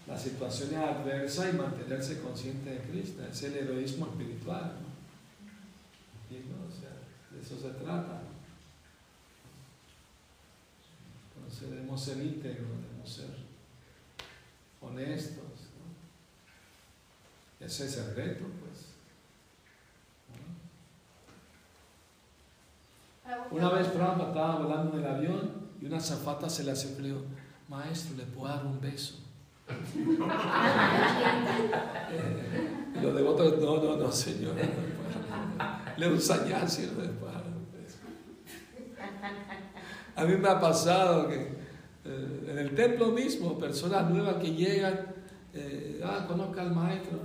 [0.07, 3.23] las situaciones adversas y mantenerse consciente de Cristo.
[3.25, 4.73] Es el heroísmo espiritual.
[6.31, 6.67] ¿no?
[6.67, 6.91] O sea,
[7.31, 8.23] de eso se trata.
[11.37, 13.42] Entonces debemos ser íntegros, debemos ser
[14.83, 15.45] honestos.
[17.61, 18.89] Ese es el reto, pues.
[23.51, 27.03] Una vez Prabhupada estaba volando en el avión y una zafata se le acercó y
[27.03, 27.23] le dijo,
[27.69, 29.21] maestro, ¿le puedo dar un beso?
[32.95, 34.55] y los devotos, no, no, no, señor.
[35.97, 37.97] Le un sañazo y no le puedo dar un beso.
[40.17, 41.62] A mí me ha pasado que
[42.05, 45.01] eh, en el templo mismo, personas nuevas que llegan,
[45.55, 47.19] eh, ah, conozca al maestro,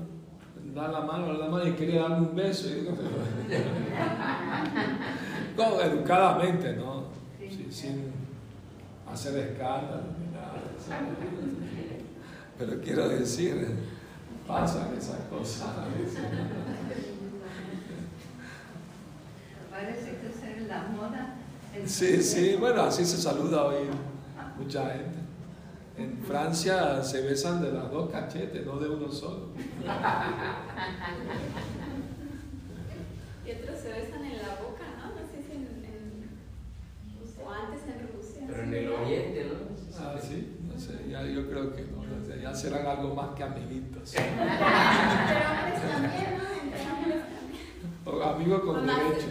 [0.76, 2.70] da la mano, da la mano y quiere darme un beso.
[2.70, 2.92] Y digo,
[5.58, 7.06] no, educadamente, ¿no?
[7.40, 8.12] Sí, sin
[9.12, 10.62] hacer escándalo ni nada.
[12.60, 13.68] Pero quiero decir,
[14.48, 15.70] pasan esas cosas.
[19.72, 20.36] Parece que es
[20.68, 21.34] la moda.
[21.86, 23.88] Sí, sí, bueno, así se saluda hoy
[24.58, 25.18] mucha gente.
[25.98, 29.48] En Francia se besan de las dos cachetes, no de uno solo.
[33.46, 35.06] Y otros se besan en la boca, ¿no?
[35.10, 36.30] No sé si en, en-
[37.44, 38.42] o antes en Rusia.
[38.48, 39.68] Pero en el oriente, ¿no?
[40.00, 42.04] Ah, sí, no sé, ya, yo creo que no,
[42.42, 44.12] ya serán algo más que amiguitos.
[44.16, 46.44] Pero hombres también, ¿no?
[46.62, 47.66] Entre hombres también.
[48.06, 49.28] O amigos O con más, derecho.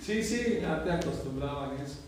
[0.00, 2.00] Sí, sí, antes acostumbraban eso.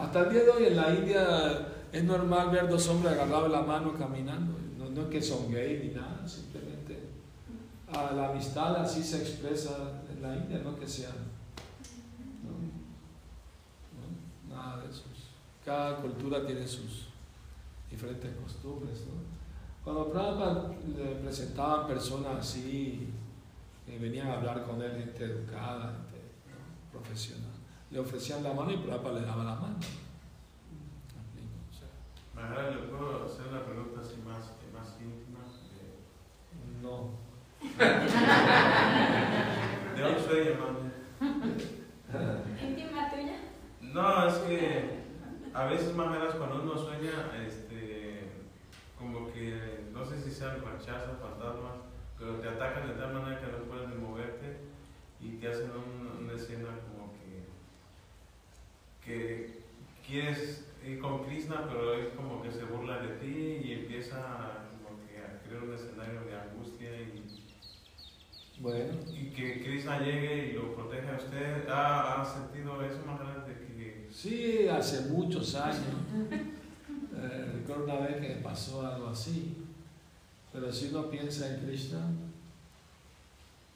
[0.00, 3.60] Hasta el día de hoy en la India es normal ver dos hombres agarrados la
[3.60, 4.56] mano caminando.
[4.78, 6.70] No, no es que son gay ni nada, simplemente
[7.92, 10.86] ah, la amistad así se expresa en la India, no que.
[12.42, 12.50] ¿no?
[14.54, 15.02] Nada de eso.
[15.64, 17.08] Cada cultura tiene sus
[17.90, 19.04] diferentes costumbres.
[19.84, 23.10] Cuando Prabhupada le presentaban personas así,
[23.84, 26.22] que venían a hablar con él, gente educada, gente
[26.90, 27.49] profesional,
[27.90, 29.76] le ofrecían la mano y Prabhupada le daba la mano.
[32.34, 35.40] Maharaj, ¿le puedo hacer una pregunta así más, más íntima?
[36.82, 37.10] No.
[39.96, 40.80] ¿De dónde estoy llamando?
[42.62, 43.10] Íntima
[44.46, 45.00] que
[45.52, 48.24] a veces, Maharas, cuando uno sueña, este,
[48.98, 51.72] como que, no sé si sean rachazos, fantasmas,
[52.18, 54.58] pero te atacan de tal manera que no puedes ni moverte
[55.20, 57.46] y te hacen un- una escena como que,
[59.04, 59.60] que
[60.06, 64.18] quieres ir con Krishna, pero es como que se burla de ti y empieza
[64.84, 67.24] como que a crear un escenario de angustia y,
[68.60, 71.68] Bueno, y que Krishna llegue y lo proteja a usted.
[71.68, 75.78] ¿Ha, ha sentido eso, Maharaj, de que sí, hace muchos años.
[76.30, 79.56] eh, recuerdo una vez que me pasó algo así.
[80.70, 81.98] Pero si uno piensa en Krishna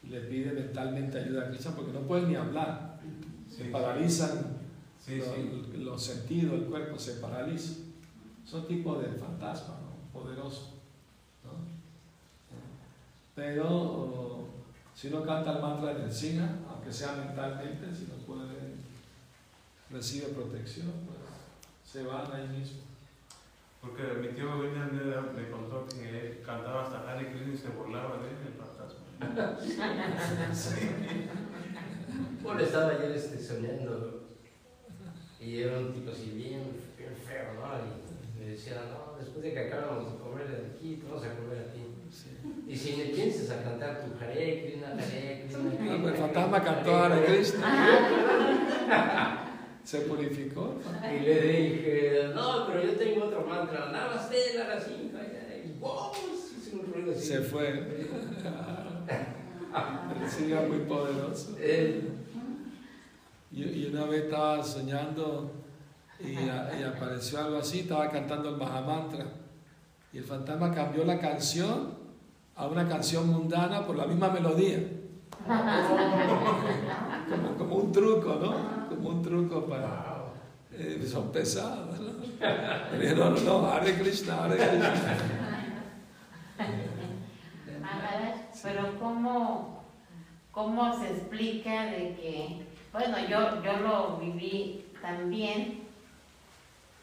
[0.09, 3.01] le pide mentalmente ayuda a Krishna, porque no pueden ni hablar,
[3.51, 4.59] se Sí, paralizan
[5.05, 5.77] Sí, los, sí.
[5.79, 7.81] los sentidos, el cuerpo se paraliza.
[8.47, 10.21] Son tipos de fantasma, ¿no?
[10.21, 10.75] poderoso.
[11.43, 11.51] ¿no?
[13.35, 14.47] Pero
[14.95, 18.55] si uno canta el mantra de Sina, aunque sea mentalmente, si no puede,
[19.91, 21.19] recibe protección, pues
[21.85, 22.83] se van ahí mismo.
[23.85, 28.17] Porque mi tío William me, me contó que él cantaba hasta Krishna y se burlaba
[28.17, 29.05] de él, el fantasma.
[30.55, 30.89] Sí.
[32.43, 34.25] Bueno, estaba ayer este, soñando
[35.41, 36.63] y era un tipo así bien,
[36.97, 37.67] bien feo, ¿no?
[37.85, 41.35] Y me decía, no, después de que acabamos de comer de aquí, te vamos a
[41.35, 41.81] comer a ti.
[42.11, 42.31] Sí.
[42.67, 47.25] Y si me piensas a cantar tu Hare Krishna, Hare Krishna, el fantasma cantó Hare
[47.27, 47.67] Krishna,
[49.85, 50.77] se purificó.
[51.15, 55.21] Y le dije, no, pero yo tengo otro mantra, Namaste, Narasimha,
[55.65, 56.11] y wow,
[56.59, 57.27] hice un ruido así.
[57.27, 58.07] Se fue.
[60.29, 61.57] Sí, era muy poderoso.
[63.53, 65.53] Y, y una vez estaba soñando
[66.19, 69.27] y, a- y apareció algo así, estaba cantando el Mahamantra.
[70.13, 71.93] Y el fantasma cambió la canción
[72.57, 74.79] a una canción mundana por la misma melodía.
[77.29, 78.89] Como, como un truco, ¿no?
[78.89, 80.25] Como un truco para...
[80.73, 82.13] eh, son pesados, ¿no?
[82.99, 85.17] Dije, no, no, no, Hare Krishna, Hare Krishna.
[88.63, 89.85] Pero ¿cómo,
[90.51, 95.83] ¿cómo se explica de que, bueno, yo, yo lo viví también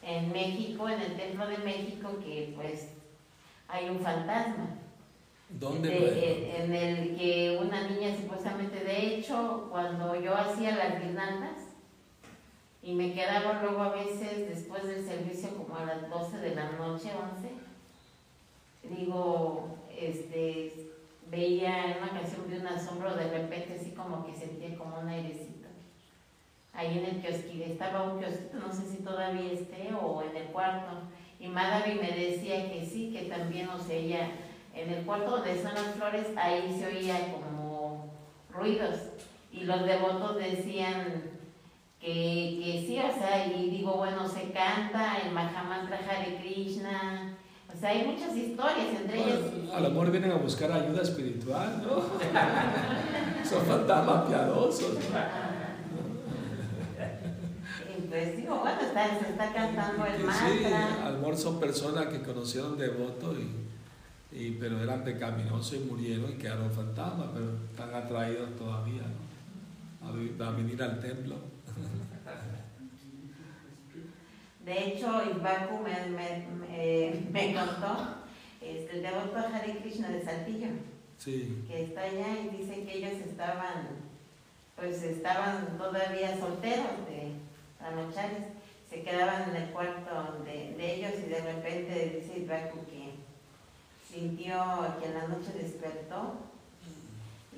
[0.01, 2.87] en México, en el Templo de México, que pues
[3.67, 4.69] hay un fantasma.
[5.59, 5.89] ¿Dónde?
[5.89, 6.11] De- pues?
[6.13, 11.57] eh, en el que una niña supuestamente, de hecho, cuando yo hacía las guirnaldas,
[12.83, 16.71] y me quedaba luego a veces después del servicio como a las 12 de la
[16.71, 17.49] noche, 11,
[18.95, 20.89] digo, este,
[21.29, 25.07] veía en una canción de un asombro, de repente así como que sentía como un
[25.09, 25.67] airecito.
[26.73, 30.47] Ahí en el kiosquito, estaba un kiosquito, no sé si todavía esté o en el
[30.47, 31.03] cuarto.
[31.39, 34.29] Y Madhavi me decía que sí, que también, o sea, ella,
[34.75, 38.11] en el cuarto donde están las flores, ahí se oía como
[38.49, 38.95] ruidos.
[39.51, 41.23] Y los devotos decían
[41.99, 42.07] que,
[42.63, 47.37] que sí, o sea, y digo, bueno, se canta el Mahamantra Hare Krishna.
[47.73, 49.39] O sea, hay muchas historias, entre ellas.
[49.41, 52.01] Bueno, a lo mejor vienen a buscar ayuda espiritual, ¿no?
[53.49, 54.93] Son fantasmas piadosos.
[54.93, 55.51] ¿no?
[58.09, 60.23] Pues digo, bueno, está- se está cantando el Sí,
[60.63, 61.05] mantra.
[61.05, 63.47] a lo mejor son personas que conocieron devotos, y,
[64.31, 69.03] y- pero eran pecaminosos y murieron y quedaron fantasmas, pero están atraídos todavía
[70.01, 70.45] ¿no?
[70.45, 71.35] a, venir al templo.
[74.65, 78.15] De hecho, Ibaku me, me, me- me contó,
[78.61, 80.67] este, el devoto Hare Krishna de Saltillo,
[81.17, 83.87] Sí, que está allá y dice que ellos estaban,
[84.75, 87.33] pues estaban todavía solteros de
[87.85, 88.43] anochales,
[88.89, 93.10] se quedaban en el cuarto de, de ellos y de repente dice Ibaku que
[94.11, 96.33] sintió que en la noche despertó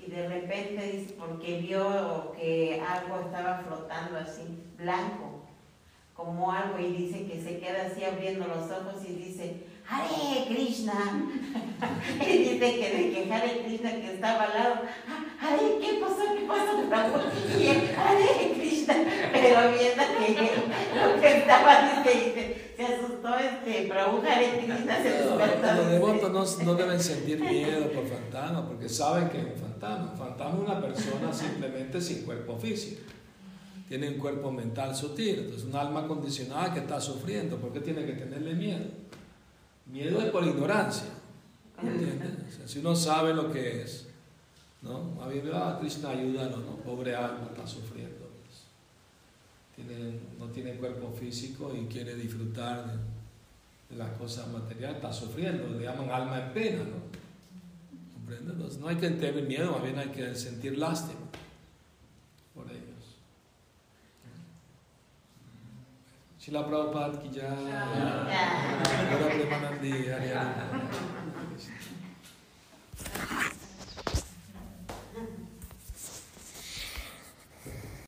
[0.05, 4.43] y de repente dice porque vio que algo estaba flotando así,
[4.77, 5.45] blanco,
[6.13, 10.93] como algo y dice que se queda así abriendo los ojos y dice, Hare Krishna.
[12.21, 14.75] y dice que de que Hare Krishna que estaba al lado,
[15.07, 16.35] "Ah, Hare, ¿qué pasó?
[16.35, 16.87] ¿Qué pasó?
[16.87, 17.19] Prabhu?"
[17.59, 18.95] Y Hare Krishna,
[19.31, 20.51] pero viendo que
[20.95, 25.75] lo que estaba, dice, dice, se asustó este Prabhu Hare Krishna, se despertó.
[25.75, 30.11] los devotos no, no deben sentir miedo por fantasmas porque saben que es un fantasma.
[30.11, 33.01] Un fantasma es una persona simplemente sin cuerpo físico.
[33.87, 37.57] Tiene un cuerpo mental sutil, entonces un alma condicionada que está sufriendo.
[37.57, 38.85] ¿Por qué tiene que tenerle miedo?
[39.85, 41.07] Miedo es por ignorancia.
[41.81, 42.31] ¿entiendes?
[42.47, 44.07] O sea, si uno sabe lo que es,
[44.81, 45.21] ¿no?
[45.21, 46.75] A mí, ah, Krishna, ayúdalo, ¿no?
[46.77, 48.22] Pobre alma, está sufriendo
[50.39, 52.93] no tiene cuerpo físico y quiere disfrutar de,
[53.89, 57.13] de las cosas materiales, está sufriendo, le llaman alma en pena, ¿no?
[58.13, 58.53] ¿Comprende?
[58.53, 61.19] Entonces, no hay que tener miedo, más bien hay que sentir lástima
[62.53, 62.81] por ellos.
[66.39, 67.55] Si Shila Prabhupada ki ya.
[69.37, 70.63] Premanandi, Hare Hare.